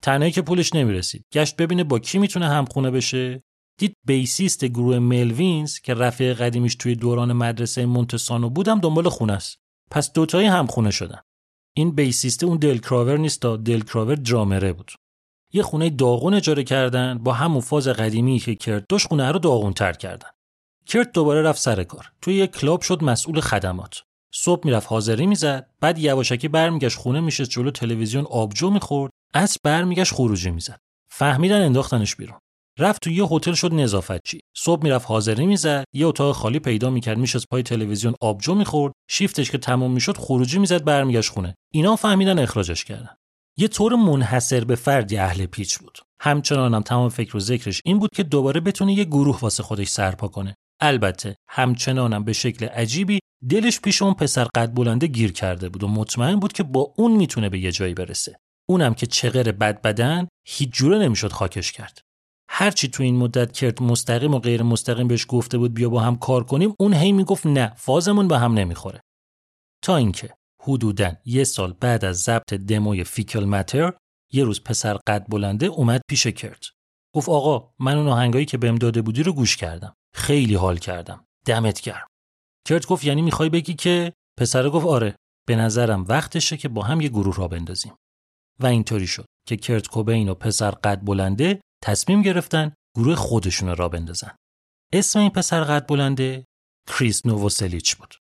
[0.03, 1.23] تنهایی که پولش نمی‌رسید.
[1.33, 3.41] گشت ببینه با کی می‌تونه همخونه بشه.
[3.79, 9.33] دید bassist گروه ملوینز که رفیق قدیمیش توی دوران مدرسه مونتسانو بود هم دنبال خونه
[9.33, 9.57] است.
[9.91, 11.19] پس دوتایی همخونه شدن.
[11.77, 14.91] این bassist اون دل کراور نیست تا دل کراور درامره بود.
[15.53, 19.73] یه خونه داغون اجاره کردن با همون فاز قدیمی که کرد دوش خونه رو داغون
[19.73, 20.29] تر کردن.
[20.85, 22.11] کرت دوباره رفت سر کار.
[22.21, 24.01] توی یه کلاب شد مسئول خدمات.
[24.33, 30.13] صبح می‌رفت حاضری می‌زد بعد یواشکی برمیگشت خونه میشست جلو تلویزیون آبجو می‌خورد از برمیگشت
[30.13, 30.79] خروجی می‌زد.
[31.09, 32.39] فهمیدن انداختنش بیرون.
[32.79, 34.39] رفت تو یه هتل شد نظافتچی.
[34.57, 38.93] صبح می‌رفت حاضری می‌زد یه اتاق خالی پیدا می‌کرد میشست پای تلویزیون آبجو می‌خورد.
[39.09, 41.55] شیفتش که تموم می‌شد خروجی می‌زد برمیگشت خونه.
[41.73, 43.15] اینا فهمیدن اخراجش کردن.
[43.57, 45.97] یه طور منحصر به فردی اهل پیچ بود.
[46.21, 49.87] همچنانم هم تمام فکر و ذکرش این بود که دوباره بتونه یه گروه واسه خودش
[49.87, 50.55] سرپا کنه.
[50.81, 53.19] البته همچنانم به شکل عجیبی
[53.49, 57.11] دلش پیش اون پسر قد بلنده گیر کرده بود و مطمئن بود که با اون
[57.11, 58.37] می‌تونه به یه جایی برسه.
[58.69, 61.99] اونم که چغر بد بدن هیچ جوره نمی‌شد خاکش کرد.
[62.49, 66.15] هرچی تو این مدت کرد مستقیم و غیر مستقیم بهش گفته بود بیا با هم
[66.15, 69.01] کار کنیم اون هی می‌گفت نه فازمون به هم نمی‌خوره.
[69.83, 70.33] تا اینکه
[70.67, 73.93] حدودا یه سال بعد از ضبط دموی فیکل ماتر
[74.33, 76.63] یه روز پسر قد بلنده اومد پیش کرد.
[77.15, 79.93] گفت آقا من اون آهنگایی که بهم داده بودی رو گوش کردم.
[80.15, 81.25] خیلی حال کردم.
[81.45, 82.07] دمت گرم.
[82.67, 85.15] کرت گفت یعنی می‌خوای بگی که؟ پسر گفت آره.
[85.47, 87.95] به نظرم وقتشه که با هم یه گروه را بندازیم.
[88.59, 93.89] و اینطوری شد که کرت کوبین و پسر قد بلنده تصمیم گرفتن گروه خودشون را
[93.89, 94.35] بندازن.
[94.93, 96.45] اسم این پسر قد بلنده
[96.87, 98.15] کریس نووسلیچ بود.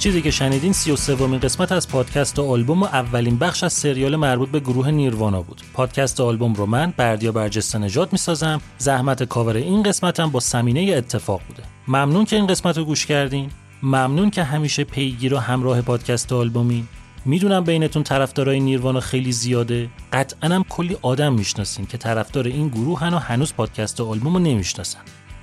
[0.00, 4.16] چیزی که شنیدین سی و سومین قسمت از پادکست آلبوم و اولین بخش از سریال
[4.16, 5.62] مربوط به گروه نیروانا بود.
[5.74, 8.60] پادکست آلبوم رو من بردیا برجسته نجات می‌سازم.
[8.78, 11.62] زحمت کاور این قسمتم با سمینه اتفاق بوده.
[11.88, 13.50] ممنون که این قسمت رو گوش کردین.
[13.82, 16.84] ممنون که همیشه پیگیر و همراه پادکست و آلبومی
[17.24, 19.88] می‌دونم بینتون طرفدارای نیروانا خیلی زیاده.
[20.12, 24.38] قطعا هم کلی آدم می‌شناسین که طرفدار این گروه هن و هنوز پادکست آلبوم رو
[24.38, 25.00] نمی‌شناسن.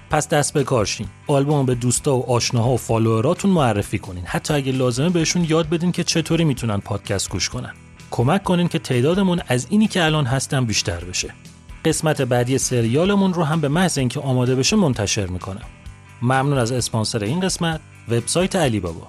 [0.09, 4.23] پس دست به کارشین آلبوم به دوستا و آشناها و فالووراتون معرفی کنین.
[4.25, 7.73] حتی اگه لازمه بهشون یاد بدین که چطوری می‌تونن پادکست گوش کنن.
[8.11, 11.33] کمک کنین که تعدادمون از اینی که الان هستن بیشتر بشه.
[11.85, 15.65] قسمت بعدی سریالمون رو هم به محض اینکه آماده بشه منتشر می‌کنم.
[16.21, 17.79] ممنون از اسپانسر این قسمت
[18.09, 19.07] وبسایت علی بابا.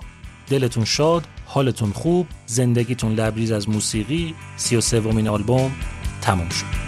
[0.51, 5.73] دلتون شاد حالتون خوب زندگیتون لبریز از موسیقی سی و سومین آلبوم
[6.21, 6.88] تموم شد.